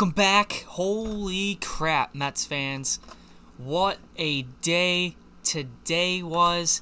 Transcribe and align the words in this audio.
Welcome 0.00 0.14
back. 0.14 0.64
Holy 0.66 1.56
crap, 1.56 2.14
Mets 2.14 2.46
fans. 2.46 3.00
What 3.58 3.98
a 4.16 4.44
day 4.62 5.14
today 5.44 6.22
was. 6.22 6.80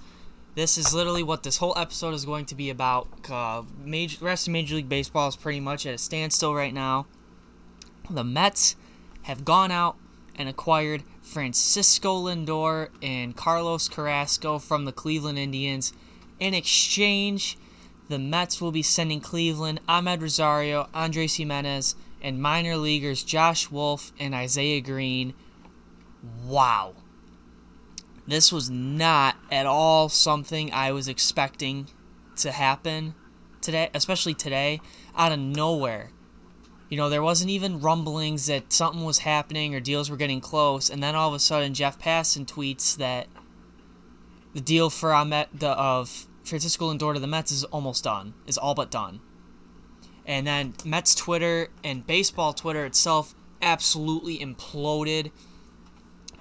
This 0.54 0.78
is 0.78 0.94
literally 0.94 1.24
what 1.24 1.42
this 1.42 1.56
whole 1.56 1.76
episode 1.76 2.14
is 2.14 2.24
going 2.24 2.44
to 2.44 2.54
be 2.54 2.70
about. 2.70 3.08
Uh, 3.28 3.64
major, 3.84 4.24
rest 4.24 4.46
of 4.46 4.52
Major 4.52 4.76
League 4.76 4.88
Baseball 4.88 5.26
is 5.26 5.34
pretty 5.34 5.58
much 5.58 5.84
at 5.84 5.94
a 5.94 5.98
standstill 5.98 6.54
right 6.54 6.72
now. 6.72 7.08
The 8.08 8.22
Mets 8.22 8.76
have 9.22 9.44
gone 9.44 9.72
out 9.72 9.96
and 10.36 10.48
acquired 10.48 11.02
Francisco 11.20 12.22
Lindor 12.22 12.90
and 13.02 13.36
Carlos 13.36 13.88
Carrasco 13.88 14.60
from 14.60 14.84
the 14.84 14.92
Cleveland 14.92 15.40
Indians. 15.40 15.92
In 16.38 16.54
exchange, 16.54 17.58
the 18.08 18.20
Mets 18.20 18.60
will 18.60 18.70
be 18.70 18.84
sending 18.84 19.20
Cleveland 19.20 19.80
Amed 19.88 20.22
Rosario, 20.22 20.88
Andres 20.94 21.34
Gimenez, 21.34 21.96
and 22.20 22.40
minor 22.40 22.76
leaguers 22.76 23.22
Josh 23.22 23.70
Wolf 23.70 24.12
and 24.18 24.34
Isaiah 24.34 24.80
Greene. 24.80 25.34
Wow. 26.44 26.94
This 28.26 28.52
was 28.52 28.68
not 28.68 29.36
at 29.50 29.66
all 29.66 30.08
something 30.08 30.72
I 30.72 30.92
was 30.92 31.08
expecting 31.08 31.88
to 32.36 32.52
happen 32.52 33.14
today, 33.60 33.90
especially 33.94 34.34
today, 34.34 34.80
out 35.16 35.32
of 35.32 35.38
nowhere. 35.38 36.10
You 36.88 36.96
know, 36.96 37.08
there 37.08 37.22
wasn't 37.22 37.50
even 37.50 37.80
rumblings 37.80 38.46
that 38.46 38.72
something 38.72 39.04
was 39.04 39.18
happening 39.18 39.74
or 39.74 39.80
deals 39.80 40.10
were 40.10 40.16
getting 40.16 40.40
close, 40.40 40.88
and 40.88 41.02
then 41.02 41.14
all 41.14 41.28
of 41.28 41.34
a 41.34 41.38
sudden 41.38 41.74
Jeff 41.74 41.98
Passan 41.98 42.46
tweets 42.46 42.96
that 42.96 43.28
the 44.54 44.60
deal 44.60 44.88
for 44.90 45.10
Amed, 45.10 45.48
the, 45.52 45.68
of 45.70 46.26
Francisco 46.44 46.92
Lindor 46.92 47.14
to 47.14 47.20
the 47.20 47.26
Mets 47.26 47.52
is 47.52 47.64
almost 47.64 48.04
done, 48.04 48.34
is 48.46 48.56
all 48.56 48.74
but 48.74 48.90
done. 48.90 49.20
And 50.28 50.46
then 50.46 50.74
Mets 50.84 51.14
Twitter 51.14 51.68
and 51.82 52.06
baseball 52.06 52.52
Twitter 52.52 52.84
itself 52.84 53.34
absolutely 53.62 54.38
imploded. 54.38 55.32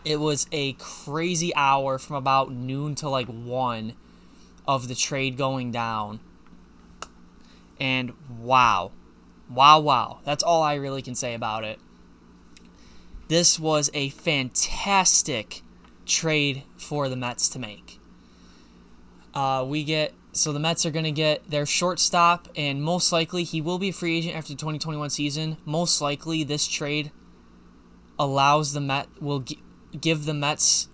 It 0.03 0.19
was 0.19 0.45
a 0.51 0.73
crazy 0.73 1.55
hour 1.55 1.97
from 1.97 2.17
about 2.17 2.51
noon 2.51 2.95
to 2.95 3.09
like 3.09 3.27
1 3.27 3.93
of 4.67 4.89
the 4.89 4.95
trade 4.95 5.37
going 5.37 5.71
down. 5.71 6.19
And 7.79 8.11
wow. 8.37 8.91
Wow, 9.49 9.79
wow. 9.79 10.19
That's 10.25 10.43
all 10.43 10.61
I 10.61 10.75
really 10.75 11.01
can 11.01 11.15
say 11.15 11.33
about 11.33 11.63
it. 11.63 11.79
This 13.29 13.57
was 13.57 13.89
a 13.93 14.09
fantastic 14.09 15.61
trade 16.05 16.63
for 16.77 17.07
the 17.07 17.15
Mets 17.15 17.47
to 17.49 17.59
make. 17.59 17.99
Uh, 19.33 19.65
we 19.67 19.85
get 19.85 20.13
so 20.37 20.53
the 20.53 20.59
Mets 20.59 20.85
are 20.85 20.91
going 20.91 21.05
to 21.05 21.11
get 21.11 21.49
their 21.49 21.65
shortstop, 21.65 22.47
and 22.55 22.83
most 22.83 23.11
likely 23.11 23.43
he 23.43 23.61
will 23.61 23.79
be 23.79 23.89
a 23.89 23.93
free 23.93 24.17
agent 24.17 24.35
after 24.35 24.49
the 24.49 24.57
2021 24.57 25.09
season. 25.09 25.57
Most 25.65 26.01
likely, 26.01 26.43
this 26.43 26.67
trade 26.67 27.11
allows 28.19 28.73
the 28.73 28.81
Met 28.81 29.07
will 29.19 29.39
g- 29.39 29.59
give 29.99 30.25
the 30.25 30.33
Mets 30.33 30.89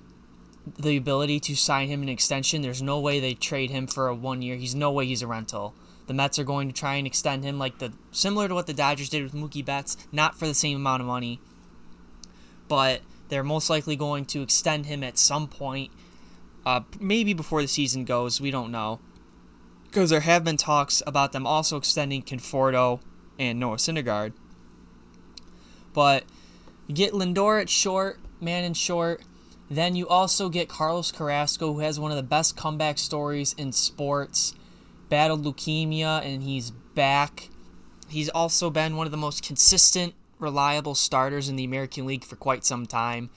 the 0.79 0.95
ability 0.95 1.39
to 1.41 1.55
sign 1.55 1.89
him 1.89 2.01
an 2.01 2.09
extension. 2.09 2.61
There's 2.61 2.81
no 2.81 2.99
way 2.99 3.19
they 3.19 3.33
trade 3.33 3.69
him 3.69 3.87
for 3.87 4.07
a 4.07 4.15
one 4.15 4.41
year. 4.41 4.55
He's 4.55 4.75
no 4.75 4.91
way 4.91 5.05
he's 5.05 5.21
a 5.21 5.27
rental. 5.27 5.73
The 6.07 6.13
Mets 6.13 6.39
are 6.39 6.43
going 6.43 6.67
to 6.67 6.73
try 6.73 6.95
and 6.95 7.07
extend 7.07 7.43
him 7.43 7.59
like 7.59 7.79
the 7.79 7.93
similar 8.11 8.47
to 8.47 8.53
what 8.53 8.67
the 8.67 8.73
Dodgers 8.73 9.09
did 9.09 9.23
with 9.23 9.33
Mookie 9.33 9.63
Betts, 9.63 9.97
not 10.11 10.37
for 10.37 10.47
the 10.47 10.53
same 10.53 10.77
amount 10.77 11.01
of 11.01 11.07
money, 11.07 11.39
but 12.67 13.01
they're 13.29 13.43
most 13.43 13.69
likely 13.69 13.95
going 13.95 14.25
to 14.25 14.41
extend 14.41 14.85
him 14.85 15.03
at 15.03 15.17
some 15.17 15.47
point. 15.47 15.91
Uh, 16.65 16.81
maybe 16.99 17.33
before 17.33 17.61
the 17.61 17.67
season 17.67 18.05
goes, 18.05 18.39
we 18.39 18.51
don't 18.51 18.71
know 18.71 18.99
because 19.93 20.09
there 20.09 20.21
have 20.21 20.43
been 20.43 20.57
talks 20.57 21.03
about 21.05 21.33
them 21.33 21.45
also 21.45 21.77
extending 21.77 22.23
Conforto 22.23 22.99
and 23.37 23.59
Noah 23.59 23.75
Syndergaard. 23.75 24.33
But 25.93 26.23
you 26.87 26.95
get 26.95 27.13
Lindor 27.13 27.61
at 27.61 27.69
short, 27.69 28.19
man 28.41 28.63
in 28.63 28.73
short. 28.73 29.21
Then 29.69 29.95
you 29.95 30.07
also 30.07 30.49
get 30.49 30.67
Carlos 30.67 31.11
Carrasco, 31.11 31.73
who 31.73 31.79
has 31.81 31.99
one 31.99 32.09
of 32.09 32.17
the 32.17 32.23
best 32.23 32.57
comeback 32.57 32.97
stories 32.97 33.53
in 33.53 33.71
sports. 33.71 34.55
Battled 35.09 35.45
leukemia 35.45 36.25
and 36.25 36.41
he's 36.41 36.71
back. 36.71 37.49
He's 38.09 38.29
also 38.29 38.71
been 38.71 38.97
one 38.97 39.05
of 39.05 39.11
the 39.11 39.17
most 39.17 39.45
consistent, 39.45 40.15
reliable 40.39 40.95
starters 40.95 41.49
in 41.49 41.55
the 41.55 41.65
American 41.65 42.07
League 42.07 42.23
for 42.23 42.35
quite 42.35 42.65
some 42.65 42.87
time. 42.87 43.29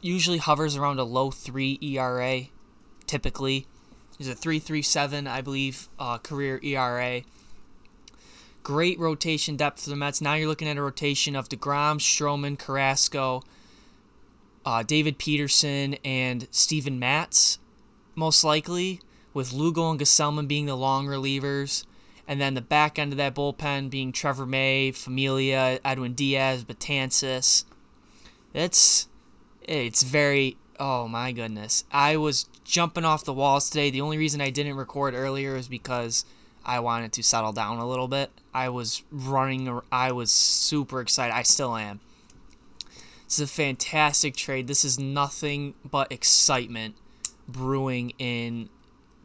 Usually 0.00 0.38
hovers 0.38 0.74
around 0.74 0.98
a 0.98 1.04
low 1.04 1.30
3 1.30 1.78
ERA, 1.80 2.42
typically. 3.06 3.68
He's 4.20 4.28
a 4.28 4.34
3.37, 4.34 5.26
I 5.26 5.40
believe, 5.40 5.88
uh, 5.98 6.18
career 6.18 6.60
ERA. 6.62 7.22
Great 8.62 8.98
rotation 8.98 9.56
depth 9.56 9.84
for 9.84 9.88
the 9.88 9.96
Mets. 9.96 10.20
Now 10.20 10.34
you're 10.34 10.46
looking 10.46 10.68
at 10.68 10.76
a 10.76 10.82
rotation 10.82 11.34
of 11.34 11.48
DeGrom, 11.48 12.00
Stroman, 12.00 12.58
Carrasco, 12.58 13.42
uh, 14.66 14.82
David 14.82 15.16
Peterson, 15.16 15.94
and 16.04 16.48
Steven 16.50 16.98
Matz, 16.98 17.60
most 18.14 18.44
likely, 18.44 19.00
with 19.32 19.54
Lugo 19.54 19.90
and 19.90 19.98
Gesellman 19.98 20.46
being 20.46 20.66
the 20.66 20.76
long 20.76 21.06
relievers. 21.06 21.86
And 22.28 22.38
then 22.38 22.52
the 22.52 22.60
back 22.60 22.98
end 22.98 23.14
of 23.14 23.16
that 23.16 23.34
bullpen 23.34 23.88
being 23.88 24.12
Trevor 24.12 24.44
May, 24.44 24.92
Familia, 24.92 25.80
Edwin 25.82 26.12
Diaz, 26.12 26.62
Betances. 26.62 27.64
It's 28.52 29.08
it's 29.62 30.02
very 30.02 30.58
oh 30.80 31.06
my 31.06 31.30
goodness. 31.30 31.84
I 31.92 32.16
was 32.16 32.46
jumping 32.64 33.04
off 33.04 33.24
the 33.24 33.34
walls 33.34 33.68
today. 33.68 33.90
The 33.90 34.00
only 34.00 34.16
reason 34.16 34.40
I 34.40 34.50
didn't 34.50 34.76
record 34.76 35.14
earlier 35.14 35.54
is 35.54 35.68
because 35.68 36.24
I 36.64 36.80
wanted 36.80 37.12
to 37.12 37.22
settle 37.22 37.52
down 37.52 37.78
a 37.78 37.86
little 37.86 38.08
bit. 38.08 38.30
I 38.54 38.70
was 38.70 39.02
running, 39.12 39.80
I 39.92 40.12
was 40.12 40.32
super 40.32 41.00
excited. 41.00 41.34
I 41.34 41.42
still 41.42 41.76
am. 41.76 42.00
This 43.26 43.38
is 43.38 43.50
a 43.50 43.52
fantastic 43.52 44.34
trade. 44.34 44.66
This 44.66 44.84
is 44.84 44.98
nothing 44.98 45.74
but 45.88 46.10
excitement 46.10 46.96
brewing 47.46 48.12
in 48.18 48.70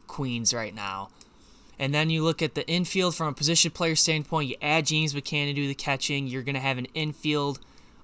Queens 0.07 0.53
right 0.53 0.75
now. 0.75 1.09
And 1.79 1.93
then 1.93 2.09
you 2.09 2.23
look 2.23 2.41
at 2.41 2.55
the 2.55 2.67
infield 2.67 3.15
from 3.15 3.27
a 3.27 3.33
position 3.33 3.71
player 3.71 3.95
standpoint. 3.95 4.49
You 4.49 4.55
add 4.61 4.85
James 4.85 5.13
McCann 5.13 5.47
to 5.47 5.53
do 5.53 5.67
the 5.67 5.75
catching. 5.75 6.27
You're 6.27 6.43
going 6.43 6.55
to 6.55 6.61
have 6.61 6.77
an 6.77 6.87
infield 6.93 7.59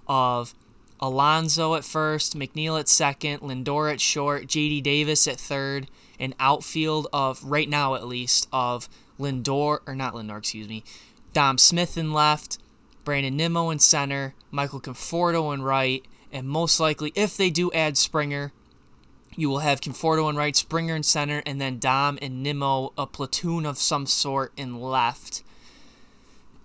of 0.08 0.54
Alonso 1.02 1.74
at 1.74 1.84
first, 1.84 2.38
McNeil 2.38 2.80
at 2.80 2.88
second, 2.88 3.40
Lindor 3.40 3.92
at 3.92 4.00
short, 4.00 4.46
JD 4.46 4.84
Davis 4.84 5.28
at 5.28 5.40
third, 5.40 5.88
an 6.20 6.36
outfield 6.40 7.08
of, 7.12 7.44
right 7.44 7.68
now 7.68 7.96
at 7.96 8.08
least, 8.08 8.48
of 8.54 8.88
Lindor, 9.20 9.80
or 9.88 9.96
not 9.96 10.14
Lindor, 10.14 10.38
excuse 10.38 10.68
me, 10.68 10.84
Dom 11.34 11.58
Smith 11.58 11.98
in 11.98 12.14
left, 12.14 12.60
Brandon 13.04 13.36
Nimmo 13.36 13.72
in 13.72 13.80
center, 13.80 14.36
Michael 14.52 14.80
Conforto 14.80 15.54
in 15.54 15.64
right, 15.64 16.06
and 16.32 16.48
most 16.48 16.80
likely, 16.80 17.12
if 17.16 17.36
they 17.36 17.50
do 17.50 17.72
add 17.72 17.98
Springer, 17.98 18.52
you 19.36 19.50
will 19.50 19.60
have 19.60 19.82
Conforto 19.82 20.30
in 20.30 20.36
right, 20.36 20.56
Springer 20.56 20.96
in 20.96 21.04
center, 21.04 21.42
and 21.46 21.60
then 21.60 21.80
Dom 21.80 22.20
and 22.22 22.44
Nimmo, 22.44 22.94
a 22.98 23.08
platoon 23.08 23.66
of 23.66 23.80
some 23.80 24.06
sort, 24.06 24.54
in 24.56 24.80
left 24.80 25.42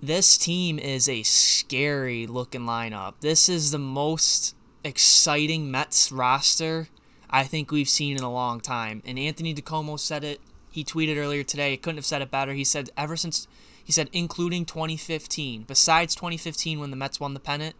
this 0.03 0.37
team 0.37 0.79
is 0.79 1.09
a 1.09 1.23
scary 1.23 2.27
looking 2.27 2.63
lineup. 2.63 3.15
This 3.21 3.49
is 3.49 3.71
the 3.71 3.79
most 3.79 4.55
exciting 4.85 5.71
Mets 5.71 6.13
roster 6.13 6.89
I 7.29 7.45
think 7.45 7.71
we've 7.71 7.89
seen 7.89 8.17
in 8.17 8.23
a 8.23 8.33
long 8.33 8.61
time. 8.61 9.03
And 9.05 9.19
Anthony 9.19 9.55
DiComo 9.55 9.99
said 9.99 10.25
it. 10.25 10.41
He 10.71 10.85
tweeted 10.85 11.17
earlier 11.17 11.43
today. 11.43 11.73
He 11.73 11.77
couldn't 11.77 11.97
have 11.97 12.07
said 12.07 12.23
it 12.23 12.31
better. 12.31 12.53
He 12.53 12.65
said 12.65 12.91
ever 12.97 13.17
since 13.17 13.49
he 13.83 13.93
said 13.93 14.11
including 14.13 14.65
2015, 14.65 15.65
besides 15.65 16.15
2015 16.15 16.81
when 16.81 16.91
the 16.91 16.97
Mets 16.97 17.19
won 17.19 17.35
the 17.35 17.41
pennant, 17.41 17.75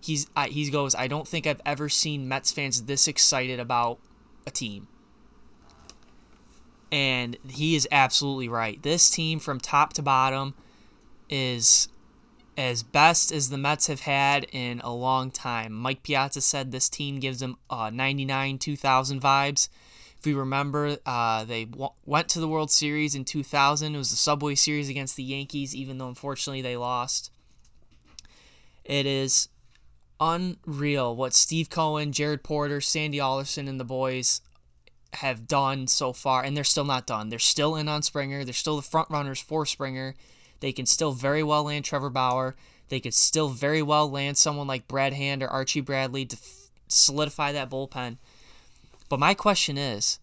he's 0.00 0.26
he 0.48 0.70
goes. 0.70 0.94
I 0.94 1.08
don't 1.08 1.26
think 1.26 1.46
I've 1.46 1.60
ever 1.66 1.88
seen 1.88 2.28
Mets 2.28 2.52
fans 2.52 2.82
this 2.84 3.08
excited 3.08 3.58
about 3.60 3.98
a 4.46 4.50
team. 4.50 4.86
And 6.92 7.36
he 7.48 7.74
is 7.74 7.88
absolutely 7.90 8.48
right. 8.48 8.80
This 8.82 9.10
team 9.10 9.40
from 9.40 9.58
top 9.58 9.92
to 9.94 10.02
bottom 10.02 10.54
is 11.28 11.88
as 12.56 12.82
best 12.82 13.32
as 13.32 13.50
the 13.50 13.58
Mets 13.58 13.86
have 13.86 14.00
had 14.00 14.46
in 14.52 14.80
a 14.80 14.92
long 14.92 15.30
time. 15.30 15.72
Mike 15.72 16.02
Piazza 16.02 16.40
said 16.40 16.72
this 16.72 16.88
team 16.88 17.20
gives 17.20 17.40
them 17.40 17.58
uh, 17.68 17.90
99 17.90 18.58
2000 18.58 19.20
vibes. 19.20 19.68
If 20.18 20.24
we 20.24 20.32
remember, 20.32 20.96
uh, 21.04 21.44
they 21.44 21.66
w- 21.66 21.90
went 22.06 22.28
to 22.30 22.40
the 22.40 22.48
World 22.48 22.70
Series 22.70 23.14
in 23.14 23.24
2000. 23.24 23.94
It 23.94 23.98
was 23.98 24.10
the 24.10 24.16
Subway 24.16 24.54
Series 24.54 24.88
against 24.88 25.16
the 25.16 25.22
Yankees, 25.22 25.74
even 25.74 25.98
though 25.98 26.08
unfortunately 26.08 26.62
they 26.62 26.76
lost. 26.76 27.30
It 28.84 29.04
is 29.04 29.48
unreal 30.18 31.14
what 31.14 31.34
Steve 31.34 31.68
Cohen, 31.68 32.12
Jared 32.12 32.42
Porter, 32.42 32.80
Sandy 32.80 33.20
Alderson, 33.20 33.68
and 33.68 33.78
the 33.78 33.84
boys 33.84 34.40
have 35.14 35.46
done 35.46 35.86
so 35.86 36.12
far, 36.12 36.42
and 36.42 36.56
they're 36.56 36.64
still 36.64 36.84
not 36.84 37.06
done. 37.06 37.28
They're 37.28 37.38
still 37.38 37.76
in 37.76 37.88
on 37.88 38.02
Springer. 38.02 38.44
They're 38.44 38.54
still 38.54 38.76
the 38.76 38.82
front 38.82 39.10
runners 39.10 39.40
for 39.40 39.66
Springer. 39.66 40.14
They 40.60 40.72
can 40.72 40.86
still 40.86 41.12
very 41.12 41.42
well 41.42 41.64
land 41.64 41.84
Trevor 41.84 42.10
Bauer. 42.10 42.56
They 42.88 43.00
could 43.00 43.14
still 43.14 43.48
very 43.48 43.82
well 43.82 44.10
land 44.10 44.38
someone 44.38 44.66
like 44.66 44.88
Brad 44.88 45.12
Hand 45.12 45.42
or 45.42 45.48
Archie 45.48 45.80
Bradley 45.80 46.24
to 46.26 46.36
f- 46.36 46.70
solidify 46.88 47.52
that 47.52 47.70
bullpen. 47.70 48.18
But 49.08 49.20
my 49.20 49.34
question 49.34 49.76
is 49.76 50.18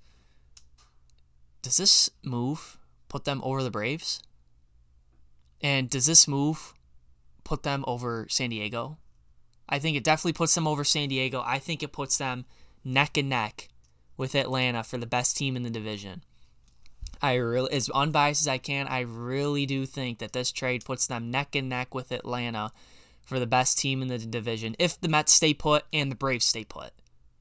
does 1.62 1.78
this 1.78 2.10
move 2.24 2.78
put 3.08 3.26
them 3.26 3.42
over 3.44 3.64
the 3.64 3.72
Braves? 3.72 4.22
And 5.62 5.90
does 5.90 6.06
this 6.06 6.28
move 6.28 6.74
put 7.44 7.64
them 7.64 7.86
over 7.88 8.28
San 8.30 8.50
Diego? 8.50 8.98
I 9.70 9.80
think 9.80 9.96
it 9.96 10.04
definitely 10.04 10.34
puts 10.34 10.54
them 10.56 10.68
over 10.68 10.84
San 10.84 11.08
Diego. 11.08 11.42
I 11.46 11.58
think 11.60 11.82
it 11.82 11.94
puts 11.94 12.18
them 12.18 12.46
neck 12.84 13.18
and 13.18 13.30
neck 13.30 13.70
with 14.18 14.36
Atlanta 14.36 14.84
for 14.84 14.98
the 14.98 15.06
best 15.06 15.38
team 15.38 15.56
in 15.56 15.64
the 15.64 15.70
division. 15.70 16.24
I 17.24 17.36
really, 17.36 17.72
as 17.72 17.90
unbiased 17.90 18.42
as 18.42 18.48
I 18.50 18.58
can, 18.58 18.86
I 18.88 19.00
really 19.00 19.66
do 19.66 19.86
think 19.86 20.20
that 20.20 20.34
this 20.34 20.52
trade 20.52 20.84
puts 20.84 21.08
them 21.08 21.32
neck 21.32 21.56
and 21.56 21.70
neck 21.70 21.96
with 21.96 22.12
Atlanta 22.12 22.74
for 23.24 23.40
the 23.40 23.48
best 23.48 23.80
team 23.80 24.02
in 24.02 24.10
the 24.10 24.18
division. 24.18 24.76
If 24.78 25.00
the 25.00 25.08
Mets 25.08 25.32
stay 25.32 25.54
put 25.54 25.86
and 25.94 26.12
the 26.12 26.18
Braves 26.18 26.44
stay 26.44 26.66
put, 26.66 26.92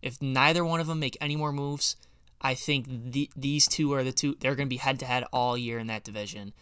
if 0.00 0.22
neither 0.22 0.64
one 0.64 0.78
of 0.78 0.86
them 0.86 1.00
make 1.00 1.18
any 1.20 1.34
more 1.34 1.52
moves, 1.52 1.96
I 2.40 2.54
think 2.54 2.86
the, 3.12 3.28
these 3.34 3.66
two 3.66 3.92
are 3.92 4.04
the 4.04 4.12
two. 4.12 4.36
They're 4.38 4.54
going 4.54 4.68
to 4.68 4.72
be 4.72 4.76
head 4.76 5.00
to 5.00 5.04
head 5.04 5.24
all 5.32 5.58
year 5.58 5.80
in 5.80 5.88
that 5.88 6.04
division. 6.04 6.52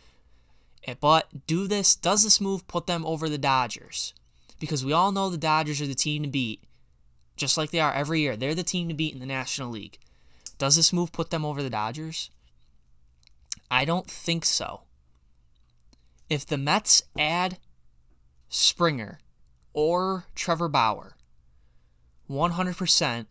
Eh, 0.84 0.94
but 0.99 1.46
do 1.46 1.67
this? 1.67 1.94
Does 1.94 2.25
this 2.25 2.40
move 2.40 2.67
put 2.69 2.87
them 2.87 3.05
over 3.05 3.28
the 3.28 3.37
Dodgers? 3.37 4.14
Because 4.58 4.82
we 4.82 4.94
all 4.94 5.12
know 5.12 5.28
the 5.28 5.37
Dodgers 5.37 5.82
are 5.82 5.87
the 5.87 5.94
team 5.94 6.22
to 6.22 6.28
beat, 6.28 6.64
just 7.37 7.58
like 7.58 7.70
they 7.70 7.81
are 7.81 7.93
every 7.93 8.20
year. 8.20 8.34
They're 8.34 8.55
the 8.55 8.62
team 8.62 8.88
to 8.88 8.94
beat 8.94 9.12
in 9.12 9.20
the 9.20 9.26
National 9.26 9.70
League. 9.70 9.99
Does 10.56 10.76
this 10.76 10.90
move 10.93 11.12
put 11.12 11.28
them 11.28 11.44
over 11.44 11.62
the 11.62 11.69
Dodgers? 11.69 12.31
I 13.70 13.85
don't 13.85 14.11
think 14.11 14.44
so. 14.44 14.82
If 16.29 16.47
the 16.47 16.58
Mets 16.58 17.02
add 17.19 17.58
Springer 18.49 19.19
or 19.73 20.26
Trevor 20.35 20.69
Bauer, 20.69 21.17
100%, 22.29 23.26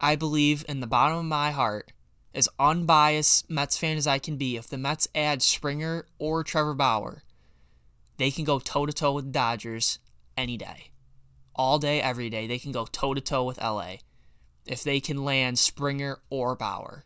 I 0.00 0.16
believe 0.16 0.64
in 0.68 0.80
the 0.80 0.86
bottom 0.86 1.18
of 1.18 1.24
my 1.24 1.50
heart, 1.50 1.92
as 2.34 2.48
unbiased 2.58 3.48
Mets 3.48 3.76
fan 3.76 3.96
as 3.96 4.06
I 4.06 4.18
can 4.18 4.36
be, 4.36 4.56
if 4.56 4.68
the 4.68 4.78
Mets 4.78 5.08
add 5.14 5.42
Springer 5.42 6.06
or 6.18 6.42
Trevor 6.42 6.74
Bauer, 6.74 7.22
they 8.16 8.30
can 8.30 8.44
go 8.44 8.58
toe 8.58 8.86
to 8.86 8.92
toe 8.92 9.12
with 9.12 9.26
the 9.26 9.30
Dodgers 9.30 9.98
any 10.36 10.56
day. 10.56 10.90
All 11.54 11.78
day, 11.78 12.00
every 12.00 12.30
day. 12.30 12.46
They 12.46 12.58
can 12.58 12.72
go 12.72 12.86
toe 12.86 13.14
to 13.14 13.20
toe 13.20 13.44
with 13.44 13.58
LA 13.58 13.96
if 14.66 14.82
they 14.82 15.00
can 15.00 15.24
land 15.24 15.58
Springer 15.58 16.18
or 16.30 16.56
Bauer. 16.56 17.04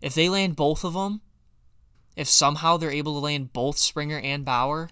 If 0.00 0.14
they 0.14 0.28
land 0.28 0.56
both 0.56 0.84
of 0.84 0.94
them, 0.94 1.20
if 2.16 2.28
somehow 2.28 2.76
they're 2.76 2.90
able 2.90 3.14
to 3.14 3.24
land 3.24 3.52
both 3.52 3.78
Springer 3.78 4.18
and 4.18 4.44
Bauer, 4.44 4.90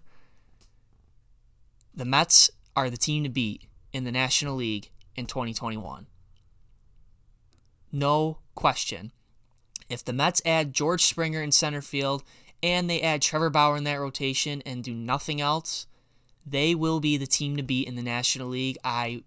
the 1.95 2.05
Mets 2.05 2.51
are 2.77 2.91
the 2.91 2.97
team 2.97 3.25
to 3.25 3.29
beat 3.29 3.65
in 3.93 4.05
the 4.05 4.13
National 4.13 4.55
League 4.55 4.91
in 5.17 5.27
2021. 5.27 6.07
No 7.91 8.39
question. 8.55 9.13
If 9.89 10.05
the 10.05 10.13
Mets 10.13 10.43
add 10.45 10.75
George 10.75 11.05
Springer 11.05 11.43
in 11.43 11.53
center 11.53 11.81
field 11.81 12.23
and 12.63 12.89
they 12.89 13.01
add 13.01 13.23
Trevor 13.23 13.51
Bauer 13.51 13.77
in 13.77 13.85
that 13.85 14.01
rotation 14.01 14.63
and 14.67 14.85
do 14.85 14.95
nothing 14.95 15.41
else, 15.41 15.87
they 16.47 16.75
will 16.75 17.01
be 17.01 17.17
the 17.17 17.27
team 17.27 17.57
to 17.57 17.63
beat 17.63 17.89
in 17.89 17.97
the 17.97 18.03
National 18.03 18.49
League. 18.49 18.79
I 18.85 19.23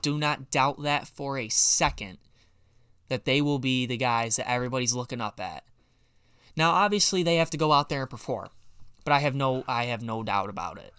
do 0.00 0.16
not 0.16 0.50
doubt 0.50 0.82
that 0.82 1.08
for 1.08 1.38
a 1.38 1.48
second 1.48 2.18
that 3.08 3.24
they 3.24 3.40
will 3.40 3.58
be 3.58 3.86
the 3.86 3.96
guys 3.96 4.36
that 4.36 4.50
everybody's 4.50 4.94
looking 4.94 5.20
up 5.20 5.40
at. 5.40 5.64
Now, 6.56 6.70
obviously, 6.72 7.22
they 7.22 7.36
have 7.36 7.50
to 7.50 7.56
go 7.56 7.72
out 7.72 7.88
there 7.88 8.02
and 8.02 8.10
perform, 8.10 8.48
but 9.04 9.12
I 9.12 9.20
have 9.20 9.34
no, 9.34 9.64
I 9.68 9.84
have 9.86 10.02
no 10.02 10.22
doubt 10.22 10.50
about 10.50 10.78
it. 10.78 10.92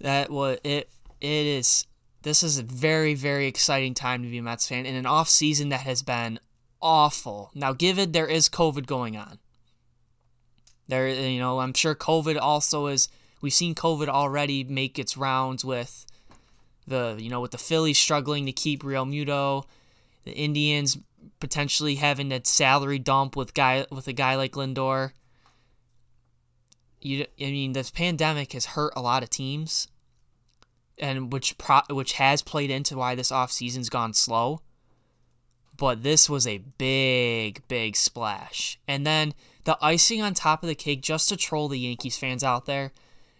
That 0.00 0.30
was 0.30 0.58
it. 0.62 0.90
It 1.20 1.46
is. 1.46 1.86
This 2.22 2.42
is 2.42 2.58
a 2.58 2.62
very, 2.62 3.14
very 3.14 3.46
exciting 3.46 3.94
time 3.94 4.22
to 4.22 4.28
be 4.28 4.38
a 4.38 4.42
Mets 4.42 4.68
fan 4.68 4.84
in 4.84 4.94
an 4.94 5.06
off 5.06 5.28
season 5.28 5.68
that 5.70 5.80
has 5.80 6.02
been 6.02 6.38
awful. 6.82 7.50
Now, 7.54 7.72
given 7.72 8.12
there 8.12 8.26
is 8.26 8.48
COVID 8.48 8.86
going 8.86 9.16
on, 9.16 9.38
there, 10.88 11.08
you 11.08 11.38
know, 11.38 11.60
I'm 11.60 11.72
sure 11.72 11.94
COVID 11.94 12.38
also 12.40 12.86
is. 12.86 13.08
We've 13.40 13.52
seen 13.52 13.74
COVID 13.74 14.08
already 14.08 14.64
make 14.64 14.98
its 14.98 15.16
rounds 15.16 15.64
with 15.64 16.06
the, 16.86 17.16
you 17.18 17.30
know, 17.30 17.40
with 17.40 17.50
the 17.50 17.58
Phillies 17.58 17.98
struggling 17.98 18.46
to 18.46 18.52
keep 18.52 18.82
Realmuto, 18.82 19.64
the 20.26 20.32
Indians 20.32 20.98
potentially 21.40 21.94
having 21.94 22.28
that 22.28 22.46
salary 22.46 22.98
dump 22.98 23.36
with 23.36 23.54
guy 23.54 23.86
with 23.90 24.06
a 24.08 24.12
guy 24.12 24.34
like 24.34 24.52
Lindor. 24.52 25.12
You, 27.00 27.26
I 27.40 27.44
mean, 27.44 27.72
this 27.72 27.90
pandemic 27.90 28.52
has 28.52 28.66
hurt 28.66 28.92
a 28.96 29.00
lot 29.00 29.22
of 29.22 29.30
teams, 29.30 29.86
and 30.98 31.32
which 31.32 31.56
pro, 31.56 31.80
which 31.90 32.14
has 32.14 32.42
played 32.42 32.70
into 32.70 32.96
why 32.96 33.14
this 33.14 33.32
off 33.32 33.52
season's 33.52 33.88
gone 33.88 34.12
slow. 34.12 34.60
But 35.76 36.02
this 36.02 36.28
was 36.28 36.46
a 36.46 36.58
big, 36.78 37.62
big 37.68 37.96
splash, 37.96 38.78
and 38.88 39.06
then 39.06 39.34
the 39.64 39.78
icing 39.80 40.22
on 40.22 40.34
top 40.34 40.62
of 40.62 40.68
the 40.68 40.74
cake, 40.74 41.02
just 41.02 41.28
to 41.28 41.36
troll 41.36 41.68
the 41.68 41.78
Yankees 41.78 42.18
fans 42.18 42.42
out 42.42 42.66
there. 42.66 42.92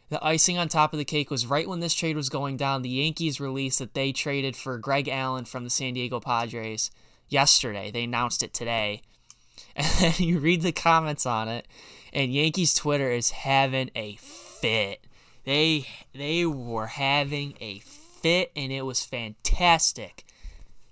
The 0.08 0.24
icing 0.24 0.56
on 0.56 0.68
top 0.68 0.92
of 0.92 0.98
the 0.98 1.04
cake 1.04 1.30
was 1.30 1.46
right 1.46 1.68
when 1.68 1.80
this 1.80 1.94
trade 1.94 2.16
was 2.16 2.28
going 2.28 2.56
down. 2.56 2.82
The 2.82 2.88
Yankees 2.88 3.40
released 3.40 3.80
that 3.80 3.94
they 3.94 4.12
traded 4.12 4.56
for 4.56 4.78
Greg 4.78 5.08
Allen 5.08 5.44
from 5.44 5.64
the 5.64 5.70
San 5.70 5.94
Diego 5.94 6.20
Padres 6.20 6.90
yesterday. 7.28 7.90
They 7.90 8.04
announced 8.04 8.42
it 8.42 8.54
today. 8.54 9.02
And 9.74 9.86
then 10.00 10.12
you 10.18 10.38
read 10.38 10.62
the 10.62 10.72
comments 10.72 11.26
on 11.26 11.48
it, 11.48 11.66
and 12.12 12.32
Yankees 12.32 12.72
Twitter 12.72 13.10
is 13.10 13.30
having 13.30 13.90
a 13.94 14.16
fit. 14.16 15.00
They 15.44 15.86
they 16.14 16.44
were 16.46 16.86
having 16.86 17.54
a 17.60 17.78
fit, 17.80 18.52
and 18.56 18.72
it 18.72 18.82
was 18.82 19.04
fantastic. 19.04 20.24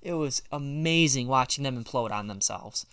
It 0.00 0.14
was 0.14 0.42
amazing 0.52 1.28
watching 1.28 1.64
them 1.64 1.82
implode 1.82 2.10
on 2.10 2.26
themselves. 2.26 2.86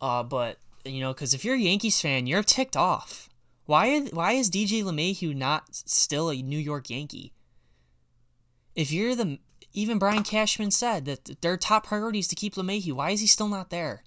Uh, 0.00 0.22
but 0.22 0.58
you 0.84 1.00
know, 1.00 1.12
because 1.12 1.34
if 1.34 1.44
you're 1.44 1.54
a 1.54 1.58
Yankees 1.58 2.00
fan, 2.00 2.26
you're 2.26 2.42
ticked 2.42 2.76
off. 2.76 3.28
Why 3.68 4.00
why 4.00 4.32
is 4.32 4.50
DJ 4.50 4.82
LeMahieu 4.82 5.36
not 5.36 5.64
still 5.74 6.30
a 6.30 6.40
New 6.40 6.58
York 6.58 6.88
Yankee? 6.88 7.34
If 8.74 8.90
you're 8.90 9.14
the 9.14 9.40
even 9.74 9.98
Brian 9.98 10.22
Cashman 10.22 10.70
said 10.70 11.04
that 11.04 11.42
their 11.42 11.58
top 11.58 11.86
priority 11.86 12.20
is 12.20 12.28
to 12.28 12.34
keep 12.34 12.54
LeMahieu. 12.54 12.94
Why 12.94 13.10
is 13.10 13.20
he 13.20 13.26
still 13.26 13.46
not 13.46 13.68
there? 13.68 14.04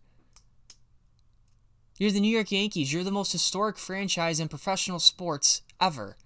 You're 2.00 2.10
the 2.10 2.20
New 2.20 2.36
York 2.36 2.52
Yankees. 2.52 2.92
You're 2.92 3.04
the 3.04 3.12
most 3.12 3.34
historic 3.34 3.78
franchise 3.78 4.40
in 4.40 4.48
professional 4.48 4.98
sports 4.98 5.62
ever. 5.80 6.18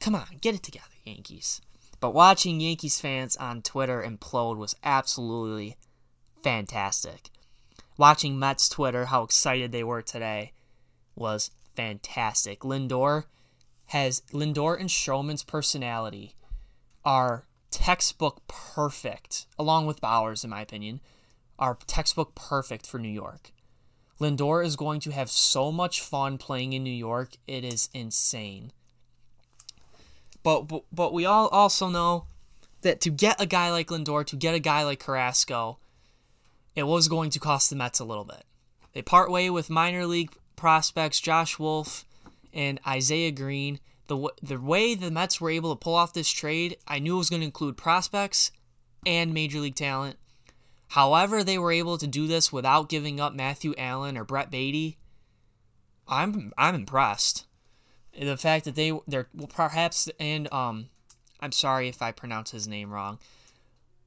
Come 0.00 0.14
on, 0.14 0.38
get 0.40 0.54
it 0.54 0.62
together, 0.62 0.86
Yankees. 1.04 1.60
But 2.00 2.14
watching 2.14 2.62
Yankees 2.62 2.98
fans 2.98 3.36
on 3.36 3.60
Twitter 3.60 4.02
implode 4.02 4.56
was 4.56 4.74
absolutely 4.82 5.76
fantastic. 6.42 7.28
Watching 7.98 8.38
Mets 8.38 8.70
Twitter, 8.70 9.04
how 9.04 9.22
excited 9.22 9.70
they 9.70 9.84
were 9.84 10.00
today, 10.00 10.52
was 11.14 11.50
fantastic. 11.74 12.60
Lindor 12.60 13.24
has 13.86 14.22
Lindor 14.32 14.78
and 14.78 14.88
Stroman's 14.88 15.42
personality 15.44 16.34
are 17.04 17.44
textbook 17.70 18.42
perfect, 18.48 19.46
along 19.58 19.86
with 19.86 20.00
Bauer's, 20.00 20.44
in 20.44 20.50
my 20.50 20.60
opinion, 20.60 21.00
are 21.58 21.78
textbook 21.86 22.34
perfect 22.34 22.86
for 22.86 22.98
New 22.98 23.08
York. 23.08 23.52
Lindor 24.20 24.64
is 24.64 24.76
going 24.76 25.00
to 25.00 25.10
have 25.10 25.30
so 25.30 25.72
much 25.72 26.00
fun 26.00 26.38
playing 26.38 26.72
in 26.72 26.84
New 26.84 26.90
York. 26.90 27.30
It 27.46 27.64
is 27.64 27.88
insane. 27.92 28.72
But, 30.42 30.62
but 30.62 30.84
but 30.92 31.12
we 31.12 31.24
all 31.24 31.48
also 31.48 31.88
know 31.88 32.26
that 32.82 33.00
to 33.02 33.10
get 33.10 33.40
a 33.40 33.46
guy 33.46 33.70
like 33.70 33.88
Lindor, 33.88 34.24
to 34.26 34.36
get 34.36 34.54
a 34.54 34.60
guy 34.60 34.84
like 34.84 35.00
Carrasco, 35.00 35.78
it 36.74 36.84
was 36.84 37.08
going 37.08 37.30
to 37.30 37.40
cost 37.40 37.70
the 37.70 37.76
Mets 37.76 38.00
a 38.00 38.04
little 38.04 38.24
bit. 38.24 38.44
They 38.92 39.02
part 39.02 39.30
way 39.30 39.50
with 39.50 39.70
minor 39.70 40.06
league 40.06 40.32
prospects 40.62 41.18
Josh 41.18 41.58
Wolf 41.58 42.04
and 42.54 42.78
Isaiah 42.86 43.32
Greene 43.32 43.80
the 44.06 44.30
the 44.40 44.60
way 44.60 44.94
the 44.94 45.10
Mets 45.10 45.40
were 45.40 45.50
able 45.50 45.74
to 45.74 45.78
pull 45.78 45.96
off 45.96 46.12
this 46.12 46.30
trade, 46.30 46.76
I 46.86 47.00
knew 47.00 47.16
it 47.16 47.18
was 47.18 47.30
going 47.30 47.40
to 47.40 47.46
include 47.46 47.76
prospects 47.76 48.52
and 49.04 49.34
major 49.34 49.58
league 49.58 49.74
talent. 49.74 50.18
However, 50.90 51.42
they 51.42 51.58
were 51.58 51.72
able 51.72 51.98
to 51.98 52.06
do 52.06 52.28
this 52.28 52.52
without 52.52 52.88
giving 52.88 53.18
up 53.18 53.34
Matthew 53.34 53.74
Allan 53.76 54.16
or 54.16 54.22
Brett 54.22 54.52
Baty. 54.52 54.98
I'm 56.06 56.52
I'm 56.56 56.76
impressed. 56.76 57.44
The 58.16 58.36
fact 58.36 58.64
that 58.66 58.76
they 58.76 58.92
they're 59.08 59.26
well, 59.34 59.48
perhaps 59.48 60.08
and 60.20 60.52
um, 60.52 60.90
I'm 61.40 61.50
sorry 61.50 61.88
if 61.88 62.02
I 62.02 62.12
pronounce 62.12 62.52
his 62.52 62.68
name 62.68 62.92
wrong. 62.92 63.18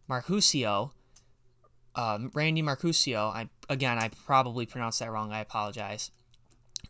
Marcusio, 0.10 0.92
um, 1.96 2.32
Randy 2.34 2.62
Marcusio. 2.62 3.34
I 3.34 3.50
again 3.70 4.00
I 4.00 4.08
probably 4.26 4.66
pronounced 4.66 5.00
that 5.00 5.12
wrong. 5.12 5.34
I 5.34 5.42
apologize 5.42 6.12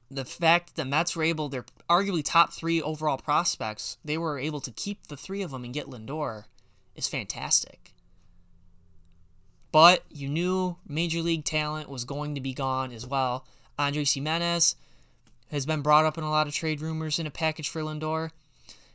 the 0.09 0.25
fact 0.25 0.75
that 0.75 0.85
Mets 0.85 1.15
were 1.15 1.23
able, 1.23 1.49
they're 1.49 1.65
arguably 1.89 2.23
top 2.23 2.53
three 2.53 2.81
overall 2.81 3.17
prospects, 3.17 3.97
they 4.03 4.17
were 4.17 4.39
able 4.39 4.61
to 4.61 4.71
keep 4.71 5.07
the 5.07 5.17
three 5.17 5.41
of 5.41 5.51
them 5.51 5.63
and 5.63 5.73
get 5.73 5.87
Lindor 5.87 6.45
is 6.95 7.07
fantastic. 7.07 7.93
But 9.71 10.05
you 10.09 10.29
knew 10.29 10.77
major 10.87 11.21
league 11.21 11.43
talent 11.43 11.89
was 11.89 12.05
going 12.05 12.35
to 12.35 12.41
be 12.41 12.53
gone 12.53 12.91
as 12.91 13.05
well. 13.05 13.45
Andres 13.77 14.13
Gimenez 14.13 14.75
has 15.51 15.65
been 15.65 15.81
brought 15.81 16.05
up 16.05 16.17
in 16.17 16.23
a 16.23 16.29
lot 16.29 16.47
of 16.47 16.53
trade 16.53 16.81
rumors 16.81 17.19
in 17.19 17.27
a 17.27 17.31
package 17.31 17.69
for 17.69 17.81
Lindor. 17.81 18.31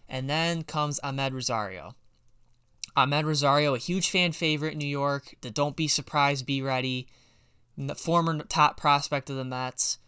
And 0.09 0.29
then 0.29 0.65
comes 0.65 0.99
Amed 1.05 1.33
Rosario. 1.33 1.95
Amed 2.97 3.25
Rosario, 3.25 3.75
a 3.75 3.79
huge 3.79 4.11
fan 4.11 4.33
favorite 4.33 4.73
in 4.73 4.79
New 4.79 4.87
York. 4.87 5.35
The 5.43 5.51
don't 5.51 5.77
be 5.77 5.87
surprised, 5.87 6.47
be 6.47 6.63
ready. 6.63 7.07
Former 7.97 8.43
top 8.45 8.77
prospect 8.77 9.31
of 9.31 9.37
the 9.37 9.45
Mets 9.45 9.99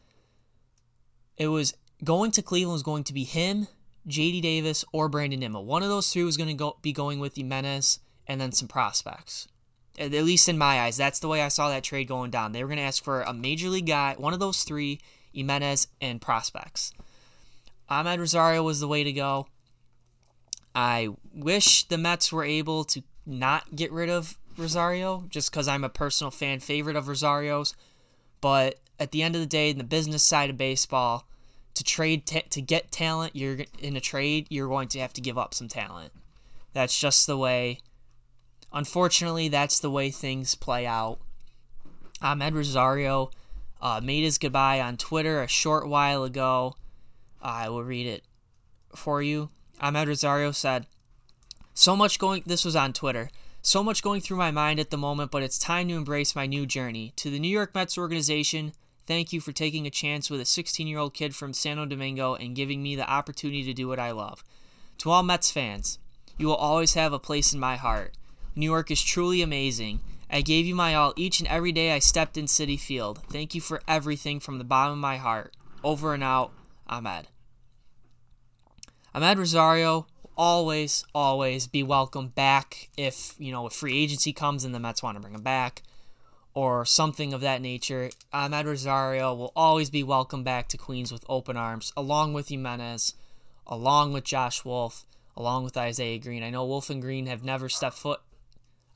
it 1.36 1.48
was 1.48 1.74
going 2.04 2.30
to 2.32 2.42
Cleveland 2.42 2.74
was 2.74 2.82
going 2.82 3.04
to 3.04 3.12
be 3.12 3.24
him 3.24 3.68
J.D. 4.06 4.40
Davis, 4.40 4.84
or 4.92 5.08
Brandon 5.08 5.40
Nimmo. 5.40 5.60
One 5.60 5.82
of 5.82 5.88
those 5.88 6.12
three 6.12 6.24
was 6.24 6.36
going 6.36 6.48
to 6.48 6.54
go, 6.54 6.76
be 6.82 6.92
going 6.92 7.20
with 7.20 7.34
the 7.34 7.42
Gimenez 7.42 8.00
and 8.26 8.40
then 8.40 8.52
some 8.52 8.68
prospects. 8.68 9.46
At 9.98 10.10
least 10.10 10.48
in 10.48 10.58
my 10.58 10.80
eyes, 10.80 10.96
that's 10.96 11.20
the 11.20 11.28
way 11.28 11.42
I 11.42 11.48
saw 11.48 11.68
that 11.68 11.84
trade 11.84 12.08
going 12.08 12.30
down. 12.30 12.52
They 12.52 12.62
were 12.62 12.68
going 12.68 12.78
to 12.78 12.84
ask 12.84 13.04
for 13.04 13.22
a 13.22 13.32
major 13.32 13.68
league 13.68 13.86
guy, 13.86 14.14
one 14.16 14.32
of 14.32 14.40
those 14.40 14.64
three, 14.64 15.00
Gimenez, 15.34 15.86
and 16.00 16.20
prospects. 16.20 16.92
Ahmed 17.88 18.18
Rosario 18.18 18.62
was 18.62 18.80
the 18.80 18.88
way 18.88 19.04
to 19.04 19.12
go. 19.12 19.46
I 20.74 21.10
wish 21.34 21.84
the 21.84 21.98
Mets 21.98 22.32
were 22.32 22.44
able 22.44 22.84
to 22.84 23.02
not 23.26 23.76
get 23.76 23.92
rid 23.92 24.08
of 24.08 24.38
Rosario 24.56 25.24
just 25.28 25.50
because 25.50 25.68
I'm 25.68 25.84
a 25.84 25.90
personal 25.90 26.30
fan 26.30 26.60
favorite 26.60 26.96
of 26.96 27.06
Rosario's. 27.06 27.76
But 28.40 28.80
at 28.98 29.10
the 29.10 29.22
end 29.22 29.34
of 29.34 29.40
the 29.40 29.46
day, 29.46 29.70
in 29.70 29.78
the 29.78 29.84
business 29.84 30.22
side 30.22 30.50
of 30.50 30.56
baseball, 30.56 31.26
to 31.74 31.84
trade 31.84 32.26
ta- 32.26 32.40
to 32.50 32.60
get 32.60 32.92
talent, 32.92 33.34
you're 33.34 33.58
in 33.78 33.96
a 33.96 34.00
trade, 34.00 34.46
you're 34.50 34.68
going 34.68 34.88
to 34.88 35.00
have 35.00 35.12
to 35.14 35.20
give 35.20 35.38
up 35.38 35.54
some 35.54 35.68
talent. 35.68 36.12
That's 36.72 36.98
just 36.98 37.26
the 37.26 37.36
way. 37.36 37.80
Unfortunately, 38.72 39.48
that's 39.48 39.80
the 39.80 39.90
way 39.90 40.10
things 40.10 40.54
play 40.54 40.86
out. 40.86 41.18
Amed 42.22 42.54
Rosario 42.54 43.30
uh, 43.80 44.00
made 44.02 44.22
his 44.22 44.38
goodbye 44.38 44.80
on 44.80 44.96
Twitter 44.96 45.42
a 45.42 45.48
short 45.48 45.88
while 45.88 46.24
ago. 46.24 46.76
I 47.40 47.68
will 47.68 47.84
read 47.84 48.06
it 48.06 48.24
for 48.94 49.22
you. 49.22 49.50
Amed 49.82 50.06
Rosario 50.06 50.52
said, 50.52 50.86
So 51.74 51.96
much 51.96 52.18
going, 52.18 52.44
this 52.46 52.64
was 52.64 52.76
on 52.76 52.92
Twitter. 52.92 53.30
So 53.64 53.84
much 53.84 54.02
going 54.02 54.20
through 54.20 54.38
my 54.38 54.50
mind 54.50 54.80
at 54.80 54.90
the 54.90 54.96
moment, 54.96 55.30
but 55.30 55.44
it's 55.44 55.56
time 55.56 55.86
to 55.86 55.94
embrace 55.94 56.34
my 56.34 56.46
new 56.46 56.66
journey. 56.66 57.12
To 57.14 57.30
the 57.30 57.38
New 57.38 57.48
York 57.48 57.76
Mets 57.76 57.96
organization, 57.96 58.72
thank 59.06 59.32
you 59.32 59.40
for 59.40 59.52
taking 59.52 59.86
a 59.86 59.90
chance 59.90 60.28
with 60.28 60.40
a 60.40 60.44
16 60.44 60.88
year 60.88 60.98
old 60.98 61.14
kid 61.14 61.32
from 61.36 61.52
Santo 61.52 61.86
Domingo 61.86 62.34
and 62.34 62.56
giving 62.56 62.82
me 62.82 62.96
the 62.96 63.08
opportunity 63.08 63.62
to 63.62 63.72
do 63.72 63.86
what 63.86 64.00
I 64.00 64.10
love. 64.10 64.42
To 64.98 65.10
all 65.10 65.22
Mets 65.22 65.52
fans, 65.52 66.00
you 66.36 66.48
will 66.48 66.56
always 66.56 66.94
have 66.94 67.12
a 67.12 67.20
place 67.20 67.52
in 67.52 67.60
my 67.60 67.76
heart. 67.76 68.14
New 68.56 68.66
York 68.66 68.90
is 68.90 69.00
truly 69.00 69.42
amazing. 69.42 70.00
I 70.28 70.40
gave 70.40 70.66
you 70.66 70.74
my 70.74 70.96
all 70.96 71.12
each 71.14 71.38
and 71.38 71.48
every 71.48 71.70
day 71.70 71.92
I 71.92 72.00
stepped 72.00 72.36
in 72.36 72.46
Citi 72.46 72.80
Field. 72.80 73.20
Thank 73.30 73.54
you 73.54 73.60
for 73.60 73.80
everything 73.86 74.40
from 74.40 74.58
the 74.58 74.64
bottom 74.64 74.94
of 74.94 74.98
my 74.98 75.18
heart. 75.18 75.54
Over 75.84 76.14
and 76.14 76.24
out, 76.24 76.50
Ahmed. 76.88 77.28
Amed 79.14 79.38
Rosario 79.38 80.08
always, 80.36 81.04
always 81.14 81.66
be 81.66 81.82
welcome 81.82 82.28
back 82.28 82.88
if, 82.96 83.34
you 83.38 83.52
know, 83.52 83.66
if 83.66 83.72
free 83.72 83.98
agency 83.98 84.32
comes 84.32 84.64
and 84.64 84.74
the 84.74 84.80
Mets 84.80 85.02
want 85.02 85.16
to 85.16 85.20
bring 85.20 85.34
him 85.34 85.42
back 85.42 85.82
or 86.54 86.84
something 86.84 87.32
of 87.32 87.40
that 87.40 87.62
nature. 87.62 88.10
Amed 88.32 88.64
Rosario 88.64 89.34
will 89.34 89.52
always 89.56 89.90
be 89.90 90.02
welcome 90.02 90.42
back 90.42 90.68
to 90.68 90.78
Queens 90.78 91.12
with 91.12 91.24
open 91.28 91.56
arms, 91.56 91.92
along 91.96 92.34
with 92.34 92.48
Gimenez, 92.48 93.14
along 93.66 94.12
with 94.12 94.24
Josh 94.24 94.64
Wolf, 94.64 95.06
along 95.36 95.64
with 95.64 95.76
Isaiah 95.76 96.18
Greene. 96.18 96.42
I 96.42 96.50
know 96.50 96.66
Wolf 96.66 96.90
and 96.90 97.00
Greene 97.00 97.26
have 97.26 97.44
never 97.44 97.68
stepped 97.68 97.96
foot 97.96 98.20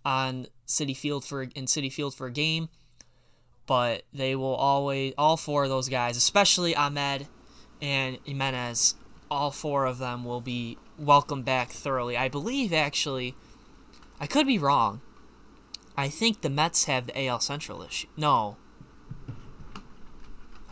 on 0.05 0.47
Citi 0.66 0.97
Field 0.97 1.25
for 1.25 1.43
in 1.43 1.64
Citi 1.66 1.93
Field 1.93 2.14
for 2.14 2.26
a 2.26 2.33
game, 2.33 2.69
but 3.66 4.02
they 4.12 4.37
will 4.37 4.55
always 4.55 5.14
all 5.16 5.37
four 5.37 5.64
of 5.64 5.71
those 5.71 5.88
guys, 5.88 6.16
especially 6.16 6.75
Amed 6.75 7.26
and 7.81 8.19
Gimenez, 8.25 8.95
all 9.31 9.50
four 9.50 9.87
of 9.87 9.99
them 9.99 10.25
will 10.25 10.40
be 10.40 10.78
welcomed 10.99 11.45
back 11.45 11.71
thoroughly. 11.71 12.17
I 12.17 12.29
believe 12.29 12.73
actually, 12.73 13.35
I 14.21 14.26
could 14.26 14.47
be 14.47 14.59
wrong. 14.59 15.00
I 15.97 16.09
think 16.09 16.41
the 16.41 16.50
Mets 16.50 16.85
have 16.85 17.07
the 17.07 17.26
AL 17.26 17.41
Central 17.41 17.83
issue. 17.83 18.09
No. 18.17 18.57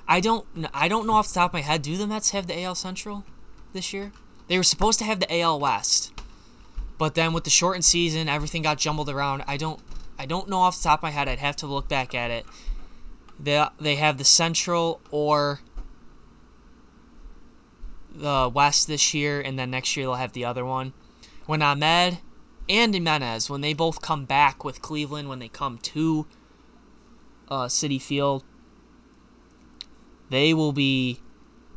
I 0.06 0.20
don't. 0.20 0.46
I 0.74 0.88
don't 0.88 1.06
know 1.06 1.14
off 1.14 1.28
the 1.28 1.34
top 1.34 1.50
of 1.50 1.54
my 1.54 1.60
head. 1.62 1.82
Do 1.82 1.96
the 1.96 2.06
Mets 2.06 2.30
have 2.30 2.46
the 2.46 2.62
AL 2.62 2.74
Central 2.74 3.24
this 3.72 3.92
year? 3.92 4.12
They 4.48 4.58
were 4.58 4.62
supposed 4.62 4.98
to 4.98 5.04
have 5.06 5.20
the 5.20 5.40
AL 5.40 5.60
West, 5.60 6.12
but 6.98 7.14
then 7.14 7.32
with 7.32 7.44
the 7.44 7.50
shortened 7.50 7.86
season, 7.86 8.28
everything 8.28 8.62
got 8.62 8.76
jumbled 8.76 9.08
around. 9.08 9.44
I 9.46 9.56
don't. 9.56 9.80
I 10.18 10.26
don't 10.26 10.48
know 10.48 10.58
off 10.58 10.76
the 10.76 10.84
top 10.84 11.00
of 11.00 11.04
my 11.04 11.10
head. 11.10 11.28
I'd 11.28 11.38
have 11.38 11.56
to 11.56 11.66
look 11.66 11.88
back 11.88 12.14
at 12.14 12.30
it. 12.30 12.44
They 13.40 13.64
they 13.80 13.96
have 13.96 14.18
the 14.18 14.24
Central 14.24 15.00
or 15.10 15.60
the 18.14 18.50
West 18.52 18.86
this 18.86 19.12
year, 19.12 19.40
and 19.40 19.58
then 19.58 19.70
next 19.70 19.96
year 19.96 20.06
they'll 20.06 20.14
have 20.14 20.32
the 20.32 20.44
other 20.44 20.64
one. 20.64 20.92
When 21.46 21.60
Amed 21.60 22.18
and 22.68 22.94
Gimenez, 22.94 23.50
when 23.50 23.60
they 23.60 23.74
both 23.74 24.00
come 24.00 24.24
back 24.24 24.64
with 24.64 24.80
Cleveland, 24.80 25.28
when 25.28 25.38
they 25.38 25.48
come 25.48 25.78
to 25.78 26.26
uh, 27.48 27.66
Citi 27.66 28.00
Field, 28.00 28.44
they 30.30 30.54
will 30.54 30.72
be 30.72 31.20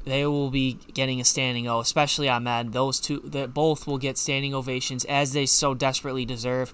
they 0.05 0.25
will 0.25 0.49
be 0.49 0.79
getting 0.93 1.19
a 1.19 1.25
standing 1.25 1.67
O, 1.67 1.79
especially 1.79 2.27
Amed. 2.27 2.71
Those 2.71 2.99
two, 2.99 3.19
that 3.25 3.53
both 3.53 3.85
will 3.85 3.97
get 3.97 4.17
standing 4.17 4.53
ovations 4.53 5.03
as 5.05 5.33
they 5.33 5.45
so 5.45 5.73
desperately 5.73 6.23
deserve. 6.23 6.73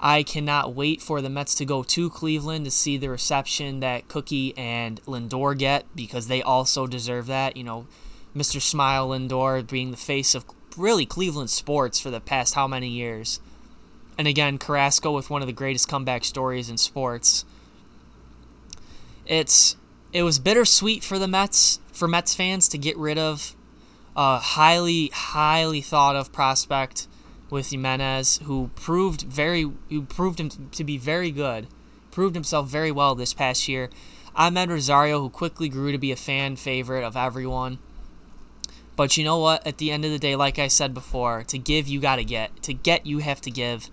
I 0.00 0.24
cannot 0.24 0.74
wait 0.74 1.00
for 1.00 1.22
the 1.22 1.30
Mets 1.30 1.54
to 1.54 1.64
go 1.64 1.84
to 1.84 2.10
Cleveland 2.10 2.64
to 2.64 2.70
see 2.70 2.96
the 2.96 3.08
reception 3.08 3.78
that 3.80 4.08
Cookie 4.08 4.56
and 4.58 5.00
Lindor 5.04 5.56
get 5.56 5.86
because 5.94 6.26
they 6.26 6.42
also 6.42 6.88
deserve 6.88 7.26
that. 7.26 7.56
You 7.56 7.62
know, 7.62 7.86
Mr. 8.36 8.60
Smile 8.60 9.10
Lindor 9.10 9.66
being 9.68 9.90
the 9.90 9.96
face 9.96 10.34
of 10.34 10.44
really 10.76 11.06
Cleveland 11.06 11.50
sports 11.50 12.00
for 12.00 12.10
the 12.10 12.20
past 12.20 12.54
how 12.54 12.66
many 12.66 12.88
years. 12.88 13.40
And 14.18 14.26
again, 14.26 14.58
Carrasco 14.58 15.12
with 15.12 15.30
one 15.30 15.42
of 15.42 15.46
the 15.46 15.52
greatest 15.52 15.88
comeback 15.88 16.24
stories 16.24 16.68
in 16.68 16.76
sports. 16.78 17.44
It's 19.26 19.76
it 20.12 20.22
was 20.22 20.38
bittersweet 20.38 21.02
for 21.02 21.18
the 21.18 21.26
Mets, 21.26 21.80
for 21.92 22.06
Mets 22.06 22.34
fans 22.34 22.68
to 22.68 22.78
get 22.78 22.96
rid 22.96 23.18
of 23.18 23.56
a 24.16 24.38
highly, 24.38 25.10
highly 25.12 25.80
thought 25.80 26.14
of 26.14 26.32
prospect 26.32 27.08
with 27.50 27.70
Gimenez, 27.70 28.38
who 28.44 28.70
proved 28.76 29.22
very, 29.22 29.70
who 29.90 30.02
proved 30.02 30.38
him 30.38 30.50
to 30.50 30.84
be 30.84 30.98
very 30.98 31.32
good, 31.32 31.66
proved 32.10 32.36
himself 32.36 32.68
very 32.68 32.92
well 32.92 33.14
this 33.14 33.34
past 33.34 33.68
year. 33.68 33.90
Amed 34.36 34.68
Rosario, 34.68 35.20
who 35.20 35.30
quickly 35.30 35.68
grew 35.68 35.92
to 35.92 35.98
be 35.98 36.12
a 36.12 36.16
fan 36.16 36.56
favorite 36.56 37.04
of 37.04 37.16
everyone. 37.16 37.78
But 38.96 39.16
you 39.16 39.24
know 39.24 39.38
what? 39.38 39.66
At 39.66 39.78
the 39.78 39.90
end 39.90 40.04
of 40.04 40.10
the 40.10 40.18
day, 40.18 40.36
like 40.36 40.58
I 40.58 40.68
said 40.68 40.94
before, 40.94 41.42
to 41.44 41.58
give, 41.58 41.88
you 41.88 42.00
got 42.00 42.16
to 42.16 42.24
get. 42.24 42.62
To 42.62 42.74
get, 42.74 43.06
you 43.06 43.18
have 43.18 43.40
to 43.42 43.50
give. 43.50 43.90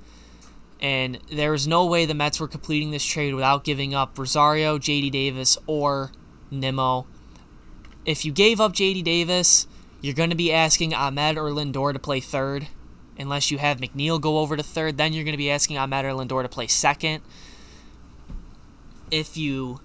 And 0.79 1.20
there 1.31 1.51
was 1.51 1.67
no 1.67 1.86
way 1.86 2.05
the 2.05 2.13
Mets 2.13 2.39
were 2.39 2.48
completing 2.48 2.91
this 2.91 3.05
trade 3.05 3.34
without 3.34 3.63
giving 3.63 3.93
up 3.93 4.17
Rosario, 4.17 4.77
JD 4.77 5.12
Davis, 5.12 5.58
or 5.67 6.12
Nimmo. 6.50 7.08
If 8.05 8.25
you 8.25 8.31
gave 8.31 8.60
up 8.60 8.74
JD 8.74 9.03
Davis, 9.03 9.67
you're 10.01 10.15
going 10.15 10.31
to 10.31 10.36
be 10.36 10.51
asking 10.51 10.91
Amed 10.91 11.38
or 11.38 11.51
Lindor 11.51 11.93
to 11.93 12.00
play 12.00 12.20
third. 12.20 12.67
Unless 13.17 13.51
you 13.51 13.60
have 13.60 13.77
McNeil 13.77 14.20
go 14.20 14.39
over 14.39 14.58
to 14.58 14.63
third, 14.63 14.98
then 14.98 15.13
you're 15.13 15.24
going 15.24 15.34
to 15.34 15.38
be 15.38 15.51
asking 15.51 15.77
Amed 15.77 16.03
or 16.03 16.13
Lindor 16.13 16.41
to 16.41 16.50
play 16.50 16.65
second. 16.67 17.22
If 19.12 19.38
you 19.38 19.81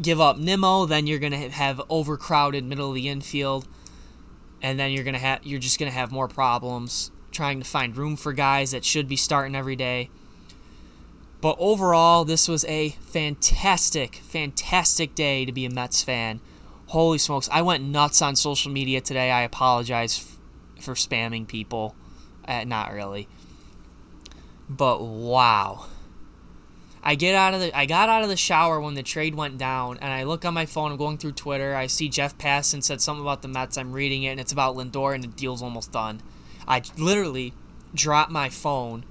give 0.00 0.20
up 0.20 0.38
Nimmo, 0.38 0.86
then 0.86 1.06
you're 1.06 1.18
going 1.18 1.32
to 1.32 1.50
have 1.50 1.82
overcrowded 1.90 2.64
middle 2.64 2.88
of 2.88 2.94
the 2.94 3.08
infield 3.08 3.66
and 4.64 4.80
then 4.80 4.90
you're 4.90 5.04
gonna 5.04 5.18
have 5.18 5.40
you're 5.44 5.60
just 5.60 5.78
gonna 5.78 5.90
have 5.90 6.10
more 6.10 6.26
problems 6.26 7.10
trying 7.30 7.60
to 7.60 7.66
find 7.66 7.96
room 7.98 8.16
for 8.16 8.32
guys 8.32 8.70
that 8.70 8.82
should 8.82 9.06
be 9.06 9.16
starting 9.16 9.54
every 9.54 9.76
day. 9.76 10.08
But 11.42 11.56
overall, 11.58 12.24
this 12.24 12.48
was 12.48 12.64
a 12.64 12.90
fantastic, 13.00 14.16
fantastic 14.16 15.14
day 15.14 15.44
to 15.44 15.52
be 15.52 15.66
a 15.66 15.70
Mets 15.70 16.02
fan. 16.02 16.40
Holy 16.86 17.18
smokes, 17.18 17.50
I 17.52 17.60
went 17.60 17.84
nuts 17.84 18.22
on 18.22 18.36
social 18.36 18.72
media 18.72 19.02
today. 19.02 19.30
I 19.30 19.42
apologize 19.42 20.18
f- 20.18 20.82
for 20.82 20.94
spamming 20.94 21.46
people. 21.46 21.94
Uh, 22.48 22.64
not 22.64 22.94
really. 22.94 23.28
But 24.70 25.02
wow. 25.02 25.86
I 27.06 27.16
get 27.16 27.34
out 27.34 27.52
of 27.52 27.60
the 27.60 27.76
I 27.76 27.84
got 27.84 28.08
out 28.08 28.22
of 28.22 28.30
the 28.30 28.36
shower 28.36 28.80
when 28.80 28.94
the 28.94 29.02
trade 29.02 29.34
went 29.34 29.58
down, 29.58 29.98
and 30.00 30.10
I 30.10 30.24
look 30.24 30.46
on 30.46 30.54
my 30.54 30.64
phone. 30.64 30.90
I'm 30.90 30.96
going 30.96 31.18
through 31.18 31.32
Twitter. 31.32 31.76
I 31.76 31.86
see 31.86 32.08
Jeff 32.08 32.38
Passan 32.38 32.82
said 32.82 33.02
something 33.02 33.22
about 33.22 33.42
the 33.42 33.48
Mets. 33.48 33.76
I'm 33.76 33.92
reading 33.92 34.22
it, 34.22 34.30
and 34.30 34.40
it's 34.40 34.52
about 34.52 34.74
Lindor, 34.74 35.14
and 35.14 35.22
the 35.22 35.28
deal's 35.28 35.62
almost 35.62 35.92
done. 35.92 36.22
I 36.66 36.82
literally 36.96 37.52
dropped 37.94 38.30
my 38.30 38.48
phone 38.48 39.04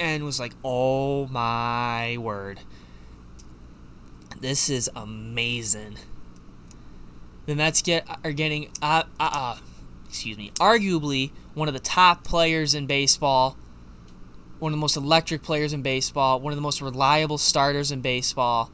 and 0.00 0.24
was 0.24 0.40
like, 0.40 0.54
"Oh 0.64 1.26
my 1.26 2.16
word, 2.16 2.60
this 4.40 4.70
is 4.70 4.88
amazing." 4.96 5.98
The 7.44 7.54
Mets 7.54 7.82
get 7.82 8.06
are 8.24 8.32
getting 8.32 8.70
uh 8.80 9.02
uh, 9.20 9.30
uh 9.32 9.58
excuse 10.08 10.38
me, 10.38 10.50
arguably 10.58 11.30
one 11.52 11.68
of 11.68 11.74
the 11.74 11.80
top 11.80 12.24
players 12.24 12.74
in 12.74 12.86
baseball 12.86 13.58
one 14.58 14.72
of 14.72 14.76
the 14.76 14.80
most 14.80 14.96
electric 14.96 15.42
players 15.42 15.72
in 15.72 15.82
baseball, 15.82 16.40
one 16.40 16.52
of 16.52 16.56
the 16.56 16.62
most 16.62 16.80
reliable 16.82 17.38
starters 17.38 17.92
in 17.92 18.00
baseball. 18.00 18.70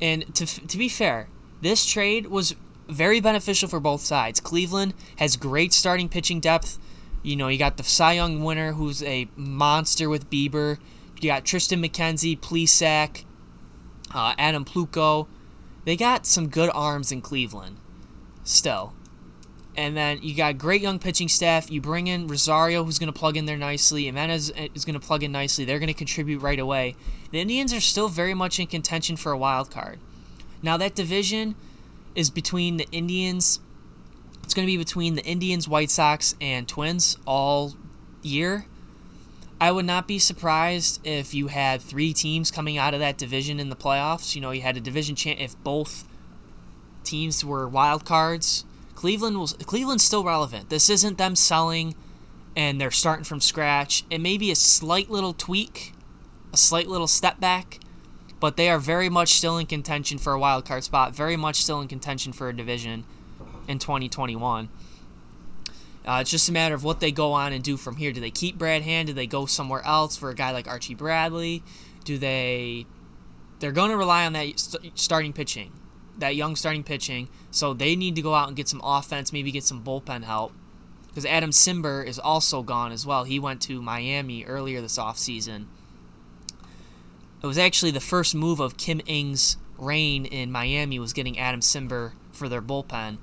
And 0.00 0.34
to, 0.34 0.46
to 0.46 0.78
be 0.78 0.88
fair, 0.88 1.28
this 1.60 1.84
trade 1.86 2.26
was 2.26 2.54
very 2.88 3.20
beneficial 3.20 3.68
for 3.68 3.80
both 3.80 4.00
sides. 4.00 4.40
Cleveland 4.40 4.94
has 5.16 5.36
great 5.36 5.72
starting 5.72 6.08
pitching 6.08 6.40
depth. 6.40 6.78
You 7.22 7.36
know, 7.36 7.48
you 7.48 7.58
got 7.58 7.76
the 7.76 7.82
Cy 7.82 8.12
Young 8.12 8.42
winner 8.42 8.72
who's 8.72 9.02
a 9.02 9.28
monster 9.36 10.08
with 10.08 10.30
Bieber. 10.30 10.78
You 11.20 11.28
got 11.28 11.44
Triston 11.44 11.84
McKenzie, 11.84 12.38
Plesac, 12.38 13.24
uh, 14.14 14.34
Adam 14.38 14.64
Plutko. 14.64 15.26
They 15.84 15.96
got 15.96 16.26
some 16.26 16.48
good 16.48 16.70
arms 16.72 17.10
in 17.12 17.20
Cleveland 17.20 17.78
still. 18.44 18.94
And 19.78 19.96
then 19.96 20.18
you 20.22 20.34
got 20.34 20.58
great 20.58 20.82
young 20.82 20.98
pitching 20.98 21.28
staff. 21.28 21.70
You 21.70 21.80
bring 21.80 22.08
in 22.08 22.26
Rosario, 22.26 22.82
who's 22.82 22.98
going 22.98 23.12
to 23.12 23.16
plug 23.16 23.36
in 23.36 23.46
there 23.46 23.56
nicely. 23.56 24.06
Gimenez 24.06 24.50
uh, 24.50 24.66
is 24.74 24.84
going 24.84 24.98
to 24.98 25.06
plug 25.06 25.22
in 25.22 25.30
nicely. 25.30 25.64
They're 25.64 25.78
going 25.78 25.86
to 25.86 25.94
contribute 25.94 26.40
right 26.40 26.58
away. 26.58 26.96
The 27.30 27.38
Indians 27.38 27.72
are 27.72 27.80
still 27.80 28.08
very 28.08 28.34
much 28.34 28.58
in 28.58 28.66
contention 28.66 29.16
for 29.16 29.30
a 29.30 29.38
wild 29.38 29.70
card. 29.70 30.00
Now 30.62 30.78
that 30.78 30.96
division 30.96 31.54
is 32.16 32.28
between 32.28 32.76
the 32.76 32.88
Indians. 32.90 33.60
It's 34.42 34.52
going 34.52 34.66
to 34.66 34.72
be 34.72 34.76
between 34.76 35.14
the 35.14 35.24
Indians, 35.24 35.68
White 35.68 35.90
Sox, 35.90 36.34
and 36.40 36.66
Twins 36.66 37.16
all 37.24 37.76
year. 38.20 38.66
I 39.60 39.70
would 39.70 39.86
not 39.86 40.08
be 40.08 40.18
surprised 40.18 41.06
if 41.06 41.34
you 41.34 41.46
had 41.46 41.80
three 41.80 42.12
teams 42.12 42.50
coming 42.50 42.78
out 42.78 42.94
of 42.94 43.00
that 43.00 43.16
division 43.16 43.60
in 43.60 43.68
the 43.68 43.76
playoffs. 43.76 44.34
You 44.34 44.40
know, 44.40 44.50
you 44.50 44.62
had 44.62 44.76
a 44.76 44.80
division 44.80 45.14
champ 45.14 45.38
if 45.38 45.56
both 45.62 46.04
teams 47.04 47.44
were 47.44 47.68
wild 47.68 48.04
cards. 48.04 48.64
Cleveland 48.98 49.38
was 49.38 49.52
Cleveland's 49.52 50.02
still 50.02 50.24
relevant. 50.24 50.70
This 50.70 50.90
isn't 50.90 51.18
them 51.18 51.36
selling 51.36 51.94
and 52.56 52.80
they're 52.80 52.90
starting 52.90 53.22
from 53.22 53.40
scratch. 53.40 54.02
It 54.10 54.20
may 54.20 54.36
be 54.36 54.50
a 54.50 54.56
slight 54.56 55.08
little 55.08 55.32
tweak, 55.32 55.92
a 56.52 56.56
slight 56.56 56.88
little 56.88 57.06
step 57.06 57.38
back, 57.38 57.78
but 58.40 58.56
they 58.56 58.68
are 58.68 58.80
very 58.80 59.08
much 59.08 59.34
still 59.34 59.56
in 59.56 59.66
contention 59.66 60.18
for 60.18 60.32
a 60.32 60.38
wild 60.40 60.64
card 60.64 60.82
spot, 60.82 61.14
very 61.14 61.36
much 61.36 61.62
still 61.62 61.80
in 61.80 61.86
contention 61.86 62.32
for 62.32 62.48
a 62.48 62.52
division 62.52 63.04
in 63.68 63.78
2021. 63.78 64.68
Uh, 66.04 66.18
it's 66.20 66.32
just 66.32 66.48
a 66.48 66.52
matter 66.52 66.74
of 66.74 66.82
what 66.82 66.98
they 66.98 67.12
go 67.12 67.30
on 67.34 67.52
and 67.52 67.62
do 67.62 67.76
from 67.76 67.94
here. 67.94 68.10
Do 68.10 68.20
they 68.20 68.32
keep 68.32 68.58
Brad 68.58 68.82
Hand? 68.82 69.06
Do 69.06 69.14
they 69.14 69.28
go 69.28 69.46
somewhere 69.46 69.86
else 69.86 70.16
for 70.16 70.28
a 70.30 70.34
guy 70.34 70.50
like 70.50 70.66
Archie 70.66 70.96
Bradley? 70.96 71.62
Do 72.02 72.18
they? 72.18 72.84
They're 73.60 73.70
going 73.70 73.90
to 73.90 73.96
rely 73.96 74.26
on 74.26 74.32
that 74.32 74.58
st- 74.58 74.98
starting 74.98 75.32
pitching, 75.32 75.70
that 76.18 76.36
young 76.36 76.56
starting 76.56 76.84
pitching. 76.84 77.28
So 77.50 77.74
they 77.74 77.96
need 77.96 78.16
to 78.16 78.22
go 78.22 78.34
out 78.34 78.48
and 78.48 78.56
get 78.56 78.68
some 78.68 78.80
offense, 78.84 79.32
maybe 79.32 79.50
get 79.50 79.64
some 79.64 79.82
bullpen 79.82 80.24
help. 80.24 80.52
Because 81.08 81.24
Adam 81.24 81.50
Cimber 81.50 82.06
is 82.06 82.18
also 82.18 82.62
gone 82.62 82.92
as 82.92 83.06
well. 83.06 83.24
He 83.24 83.40
went 83.40 83.62
to 83.62 83.82
Miami 83.82 84.44
earlier 84.44 84.80
this 84.80 84.98
offseason. 84.98 85.66
It 87.42 87.46
was 87.46 87.58
actually 87.58 87.92
the 87.92 88.00
first 88.00 88.34
move 88.34 88.60
of 88.60 88.76
Kim 88.76 89.00
Ng's 89.06 89.56
reign 89.78 90.26
in 90.26 90.50
Miami 90.50 90.98
was 90.98 91.12
getting 91.12 91.38
Adam 91.38 91.60
Cimber 91.60 92.12
for 92.32 92.48
their 92.48 92.62
bullpen. 92.62 93.18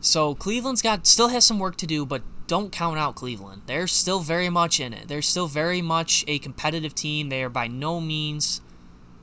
So 0.00 0.34
Cleveland's 0.34 0.82
got 0.82 1.06
still 1.06 1.28
has 1.28 1.44
some 1.44 1.58
work 1.58 1.76
to 1.76 1.86
do, 1.86 2.06
but 2.06 2.22
don't 2.46 2.72
count 2.72 2.98
out 2.98 3.14
Cleveland. 3.14 3.62
They're 3.66 3.86
still 3.86 4.20
very 4.20 4.48
much 4.48 4.80
in 4.80 4.92
it. 4.92 5.08
They're 5.08 5.22
still 5.22 5.46
very 5.46 5.80
much 5.80 6.24
a 6.26 6.38
competitive 6.38 6.94
team. 6.94 7.28
They 7.28 7.42
are 7.42 7.48
by 7.48 7.68
no 7.68 8.00
means 8.00 8.60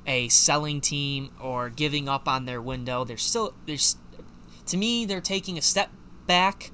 a 0.06 0.28
selling 0.30 0.82
team 0.82 1.32
or 1.40 1.70
giving 1.70 2.10
up 2.10 2.28
on 2.28 2.46
their 2.46 2.62
window. 2.62 3.04
They're 3.04 3.18
still 3.18 3.54
there's 3.66 3.98
to 4.68 4.78
me 4.78 5.06
they're 5.06 5.22
taking 5.22 5.58
a 5.58 5.62
step 5.62 5.90
back. 6.28 6.72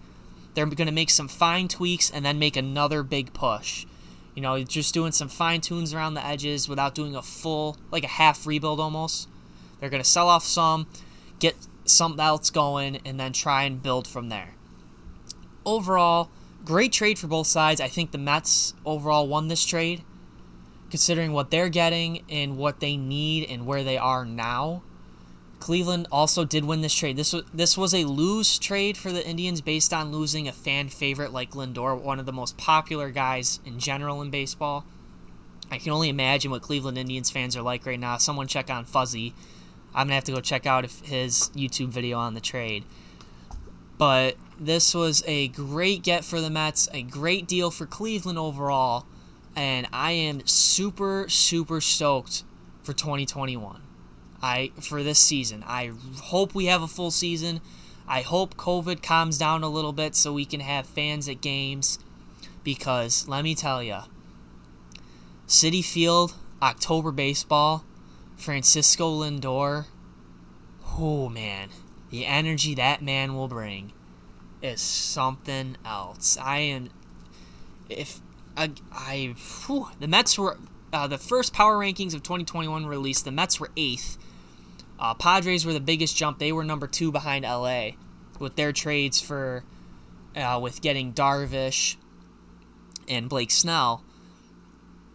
They're 0.53 0.65
going 0.65 0.87
to 0.87 0.93
make 0.93 1.09
some 1.09 1.27
fine 1.27 1.67
tweaks 1.67 2.09
and 2.09 2.25
then 2.25 2.39
make 2.39 2.55
another 2.55 3.03
big 3.03 3.33
push. 3.33 3.85
You 4.33 4.41
know, 4.41 4.61
just 4.63 4.93
doing 4.93 5.11
some 5.11 5.29
fine 5.29 5.61
tunes 5.61 5.93
around 5.93 6.13
the 6.13 6.25
edges 6.25 6.69
without 6.69 6.95
doing 6.95 7.15
a 7.15 7.21
full 7.21 7.77
like 7.91 8.03
a 8.03 8.07
half 8.07 8.45
rebuild 8.45 8.79
almost. 8.79 9.27
They're 9.79 9.89
going 9.89 10.03
to 10.03 10.09
sell 10.09 10.29
off 10.29 10.43
some, 10.43 10.87
get 11.39 11.55
something 11.85 12.19
else 12.19 12.49
going, 12.49 13.01
and 13.05 13.19
then 13.19 13.33
try 13.33 13.63
and 13.63 13.81
build 13.81 14.07
from 14.07 14.29
there. 14.29 14.53
Overall, 15.65 16.29
great 16.63 16.91
trade 16.91 17.19
for 17.19 17.27
both 17.27 17.47
sides. 17.47 17.81
I 17.81 17.87
think 17.87 18.11
the 18.11 18.17
Mets 18.17 18.73
overall 18.85 19.27
won 19.27 19.47
this 19.47 19.65
trade, 19.65 20.03
considering 20.95 21.33
what 21.33 21.51
they're 21.51 21.69
getting 21.69 22.23
and 22.29 22.57
what 22.57 22.79
they 22.79 22.95
need 22.95 23.49
and 23.49 23.65
where 23.65 23.83
they 23.83 23.97
are 23.97 24.23
now. 24.23 24.81
Cleveland 25.59 26.07
also 26.11 26.45
did 26.45 26.63
win 26.63 26.81
this 26.81 26.93
trade. 26.93 27.17
This 27.17 27.33
was 27.33 27.43
this 27.53 27.77
was 27.77 27.93
a 27.93 28.05
lose 28.05 28.57
trade 28.57 28.95
for 28.95 29.11
the 29.11 29.25
Indians 29.27 29.59
based 29.61 29.93
on 29.93 30.11
losing 30.11 30.47
a 30.47 30.53
fan 30.53 30.89
favorite 30.89 31.33
like 31.33 31.51
Lindor, 31.51 31.99
one 31.99 32.19
of 32.19 32.25
the 32.25 32.31
most 32.31 32.57
popular 32.57 33.09
guys 33.11 33.59
in 33.65 33.79
general 33.79 34.21
in 34.21 34.29
baseball. 34.29 34.85
I 35.69 35.79
can 35.79 35.91
only 35.91 36.09
imagine 36.09 36.49
what 36.49 36.61
Cleveland 36.61 36.97
Indians 36.97 37.29
fans 37.29 37.57
are 37.57 37.61
like 37.61 37.85
right 37.85 37.99
now. 37.99 38.17
Someone 38.17 38.47
check 38.47 38.69
on 38.69 38.85
Fuzzy 38.85 39.33
I'm 39.95 40.07
gonna 40.07 40.15
have 40.15 40.25
to 40.25 40.33
go 40.33 40.41
check 40.41 40.65
out 40.65 40.83
his 41.03 41.49
YouTube 41.55 41.87
video 41.87 42.19
on 42.19 42.33
the 42.33 42.41
trade. 42.41 42.83
But 43.97 44.35
this 44.59 44.93
was 44.93 45.23
a 45.25 45.47
great 45.49 46.03
get 46.03 46.25
for 46.25 46.41
the 46.41 46.49
Mets, 46.49 46.89
a 46.93 47.01
great 47.01 47.47
deal 47.47 47.71
for 47.71 47.85
Cleveland 47.85 48.37
overall, 48.37 49.05
and 49.55 49.87
I 49.93 50.11
am 50.11 50.45
super 50.45 51.27
super 51.29 51.81
stoked 51.81 52.43
for 52.83 52.93
2021. 52.93 53.81
I 54.41 54.71
for 54.81 55.03
this 55.03 55.19
season. 55.19 55.63
I 55.65 55.91
hope 56.23 56.53
we 56.53 56.65
have 56.65 56.81
a 56.81 56.87
full 56.87 57.11
season. 57.11 57.61
I 58.07 58.21
hope 58.21 58.55
COVID 58.55 59.01
calms 59.01 59.37
down 59.37 59.63
a 59.63 59.69
little 59.69 59.93
bit 59.93 60.15
so 60.15 60.31
we 60.31 60.45
can 60.45 60.59
have 60.59 60.85
fans 60.85 61.27
at 61.27 61.41
games 61.41 61.97
because 62.63 63.27
let 63.27 63.43
me 63.43 63.55
tell 63.55 63.81
you, 63.81 63.99
Citi 65.47 65.83
Field 65.83 66.35
October 66.61 67.11
baseball 67.11 67.83
Francisco 68.35 69.21
Lindor, 69.21 69.85
oh 70.97 71.29
man, 71.29 71.69
the 72.09 72.25
energy 72.25 72.75
that 72.75 73.01
man 73.01 73.33
will 73.35 73.47
bring 73.47 73.93
is 74.61 74.81
something 74.81 75.77
else. 75.85 76.37
I 76.37 76.59
am, 76.59 76.89
if 77.89 78.19
I, 78.57 79.35
whew, 79.65 79.89
the 79.99 80.07
Mets 80.07 80.37
were 80.37 80.57
uh, 80.93 81.07
the 81.07 81.17
first 81.17 81.53
power 81.53 81.77
rankings 81.77 82.13
of 82.13 82.23
2021 82.23 82.85
released. 82.85 83.25
The 83.25 83.31
Mets 83.31 83.59
were 83.59 83.69
eighth. 83.75 84.17
Uh, 84.99 85.13
Padres 85.13 85.65
were 85.65 85.73
the 85.73 85.79
biggest 85.79 86.15
jump. 86.15 86.39
They 86.39 86.51
were 86.51 86.63
number 86.63 86.87
two 86.87 87.11
behind 87.11 87.43
LA 87.43 87.91
with 88.39 88.55
their 88.55 88.71
trades 88.71 89.19
for 89.19 89.63
uh, 90.35 90.59
with 90.61 90.81
getting 90.81 91.13
Darvish 91.13 91.97
and 93.07 93.29
Blake 93.29 93.51
Snell. 93.51 94.03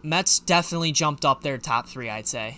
Mets 0.03 0.39
definitely 0.39 0.91
jumped 0.91 1.25
up 1.25 1.41
their 1.41 1.57
top 1.57 1.87
three, 1.87 2.09
I'd 2.09 2.27
say. 2.27 2.57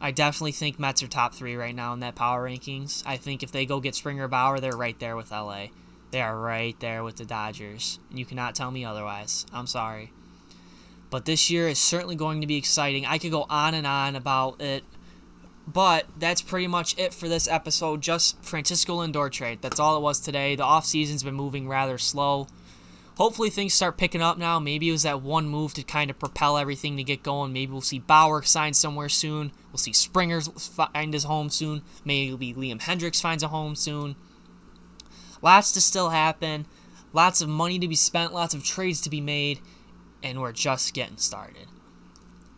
I 0.00 0.10
definitely 0.10 0.52
think 0.52 0.78
Mets 0.78 1.02
are 1.02 1.08
top 1.08 1.34
three 1.34 1.56
right 1.56 1.74
now 1.74 1.92
in 1.92 2.00
that 2.00 2.14
power 2.14 2.46
rankings. 2.48 3.02
I 3.06 3.16
think 3.16 3.42
if 3.42 3.52
they 3.52 3.64
go 3.66 3.80
get 3.80 3.94
Springer 3.94 4.28
Bauer, 4.28 4.60
they're 4.60 4.76
right 4.76 4.98
there 4.98 5.16
with 5.16 5.30
LA. 5.30 5.66
They 6.10 6.20
are 6.20 6.38
right 6.38 6.78
there 6.80 7.02
with 7.02 7.16
the 7.16 7.24
Dodgers. 7.24 7.98
You 8.12 8.24
cannot 8.24 8.54
tell 8.54 8.70
me 8.70 8.84
otherwise. 8.84 9.46
I'm 9.52 9.66
sorry. 9.66 10.12
But 11.10 11.24
this 11.24 11.50
year 11.50 11.68
is 11.68 11.78
certainly 11.78 12.16
going 12.16 12.40
to 12.40 12.46
be 12.46 12.56
exciting. 12.56 13.06
I 13.06 13.18
could 13.18 13.30
go 13.30 13.46
on 13.48 13.74
and 13.74 13.86
on 13.86 14.16
about 14.16 14.60
it. 14.60 14.84
But 15.66 16.06
that's 16.18 16.42
pretty 16.42 16.68
much 16.68 16.96
it 16.98 17.12
for 17.12 17.28
this 17.28 17.48
episode. 17.48 18.00
Just 18.00 18.42
Francisco 18.44 18.98
Lindor 18.98 19.30
trade. 19.30 19.58
That's 19.62 19.80
all 19.80 19.96
it 19.96 20.00
was 20.00 20.20
today. 20.20 20.54
The 20.54 20.62
offseason's 20.62 21.24
been 21.24 21.34
moving 21.34 21.68
rather 21.68 21.98
slow 21.98 22.46
hopefully 23.16 23.50
things 23.50 23.74
start 23.74 23.96
picking 23.96 24.22
up 24.22 24.38
now. 24.38 24.58
Maybe 24.58 24.88
it 24.88 24.92
was 24.92 25.02
that 25.02 25.22
one 25.22 25.48
move 25.48 25.74
to 25.74 25.82
kind 25.82 26.10
of 26.10 26.18
propel 26.18 26.56
everything 26.56 26.96
to 26.96 27.02
get 27.02 27.22
going. 27.22 27.52
Maybe 27.52 27.72
we'll 27.72 27.80
see 27.80 27.98
Bauer 27.98 28.42
sign 28.42 28.74
somewhere 28.74 29.08
soon. 29.08 29.52
We'll 29.72 29.78
see 29.78 29.92
Springer 29.92 30.40
find 30.40 31.12
his 31.12 31.24
home 31.24 31.50
soon. 31.50 31.82
Maybe 32.04 32.54
Liam 32.54 32.80
Hendriks 32.80 33.20
finds 33.20 33.42
a 33.42 33.48
home 33.48 33.74
soon. 33.74 34.16
Lots 35.42 35.72
to 35.72 35.80
still 35.80 36.10
happen. 36.10 36.66
Lots 37.12 37.40
of 37.40 37.48
money 37.48 37.78
to 37.78 37.88
be 37.88 37.94
spent. 37.94 38.32
Lots 38.32 38.54
of 38.54 38.64
trades 38.64 39.00
to 39.02 39.10
be 39.10 39.20
made. 39.20 39.60
And 40.22 40.40
we're 40.40 40.52
just 40.52 40.94
getting 40.94 41.18
started. 41.18 41.66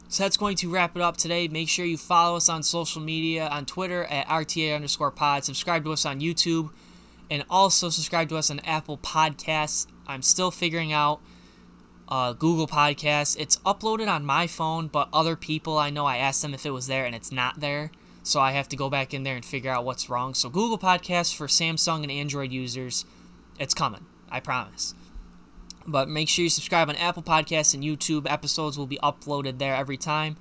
So 0.09 0.23
that's 0.23 0.37
going 0.37 0.57
to 0.57 0.71
wrap 0.71 0.97
it 0.97 1.03
up 1.03 1.17
today. 1.17 1.49
Make 1.49 1.69
sure 1.69 1.85
you 1.85 1.99
follow 1.99 2.37
us 2.37 2.49
on 2.49 2.63
social 2.63 3.03
media 3.03 3.47
on 3.49 3.67
Twitter 3.67 4.05
at 4.05 4.27
RTA 4.27 4.75
underscore 4.75 5.11
pod. 5.11 5.45
Subscribe 5.45 5.85
to 5.85 5.93
us 5.93 6.07
on 6.07 6.21
YouTube. 6.21 6.71
And 7.31 7.45
also 7.51 7.91
subscribe 7.91 8.31
to 8.31 8.37
us 8.39 8.51
on 8.51 8.61
Apple 8.61 8.97
Podcasts 8.97 9.87
I'm 10.09 10.23
still 10.23 10.51
figuring 10.51 10.93
out 10.93 11.21
uh, 12.09 12.33
Google 12.33 12.67
Podcasts. 12.67 13.37
It's 13.39 13.59
uploaded 13.59 14.09
on 14.09 14.25
my 14.25 14.47
phone, 14.47 14.89
but 14.89 15.09
other 15.13 15.37
people 15.37 15.77
I 15.77 15.91
know, 15.91 16.07
I 16.07 16.17
asked 16.17 16.41
them 16.41 16.55
if 16.55 16.65
it 16.65 16.71
was 16.71 16.87
there 16.87 17.05
and 17.05 17.15
it's 17.15 17.31
not 17.31 17.61
there. 17.61 17.91
So 18.29 18.41
I 18.41 18.53
have 18.53 18.69
to 18.69 18.77
go 18.77 18.91
back 18.91 19.15
in 19.15 19.23
there 19.23 19.37
and 19.37 19.45
figure 19.45 19.71
out 19.71 19.87
what's 19.87 20.11
wrong. 20.11 20.35
So 20.35 20.51
Google 20.51 20.79
Podcasts 20.79 21.35
for 21.35 21.47
Samsung 21.47 22.03
and 22.03 22.13
Android 22.13 22.53
users, 22.53 23.07
it's 23.59 23.73
coming. 23.73 24.05
I 24.31 24.41
promise. 24.41 24.95
But 25.87 26.11
make 26.11 26.29
sure 26.29 26.43
you 26.43 26.51
subscribe 26.51 26.91
on 26.91 26.97
Apple 26.97 27.23
Podcasts 27.23 27.73
and 27.73 27.83
YouTube. 27.83 28.31
Episodes 28.31 28.77
will 28.77 28.87
be 28.87 28.99
uploaded 29.03 29.59
there 29.59 29.75
every 29.75 29.97
time. 29.97 30.37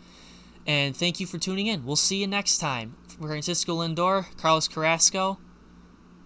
And 0.65 0.97
thank 0.97 1.21
you 1.21 1.26
for 1.26 1.38
tuning 1.38 1.67
in. 1.67 1.86
We'll 1.86 1.95
see 1.95 2.17
you 2.17 2.28
next 2.28 2.58
time. 2.58 2.97
Francisco 3.21 3.78
Lindor, 3.78 4.26
Carlos 4.36 4.67
Carrasco, 4.67 5.39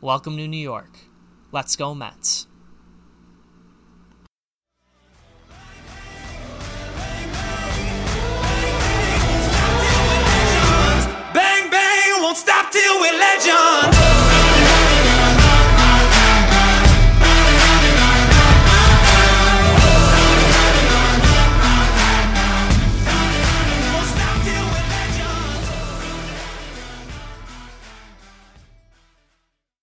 welcome 0.01 0.37
to 0.37 0.47
New 0.47 0.57
York. 0.57 0.97
Let's 1.51 1.75
go, 1.75 1.93
Mets. 1.93 2.47
stop 12.41 12.71
till 12.71 12.99
we're 12.99 13.19
legends. 13.19 14.00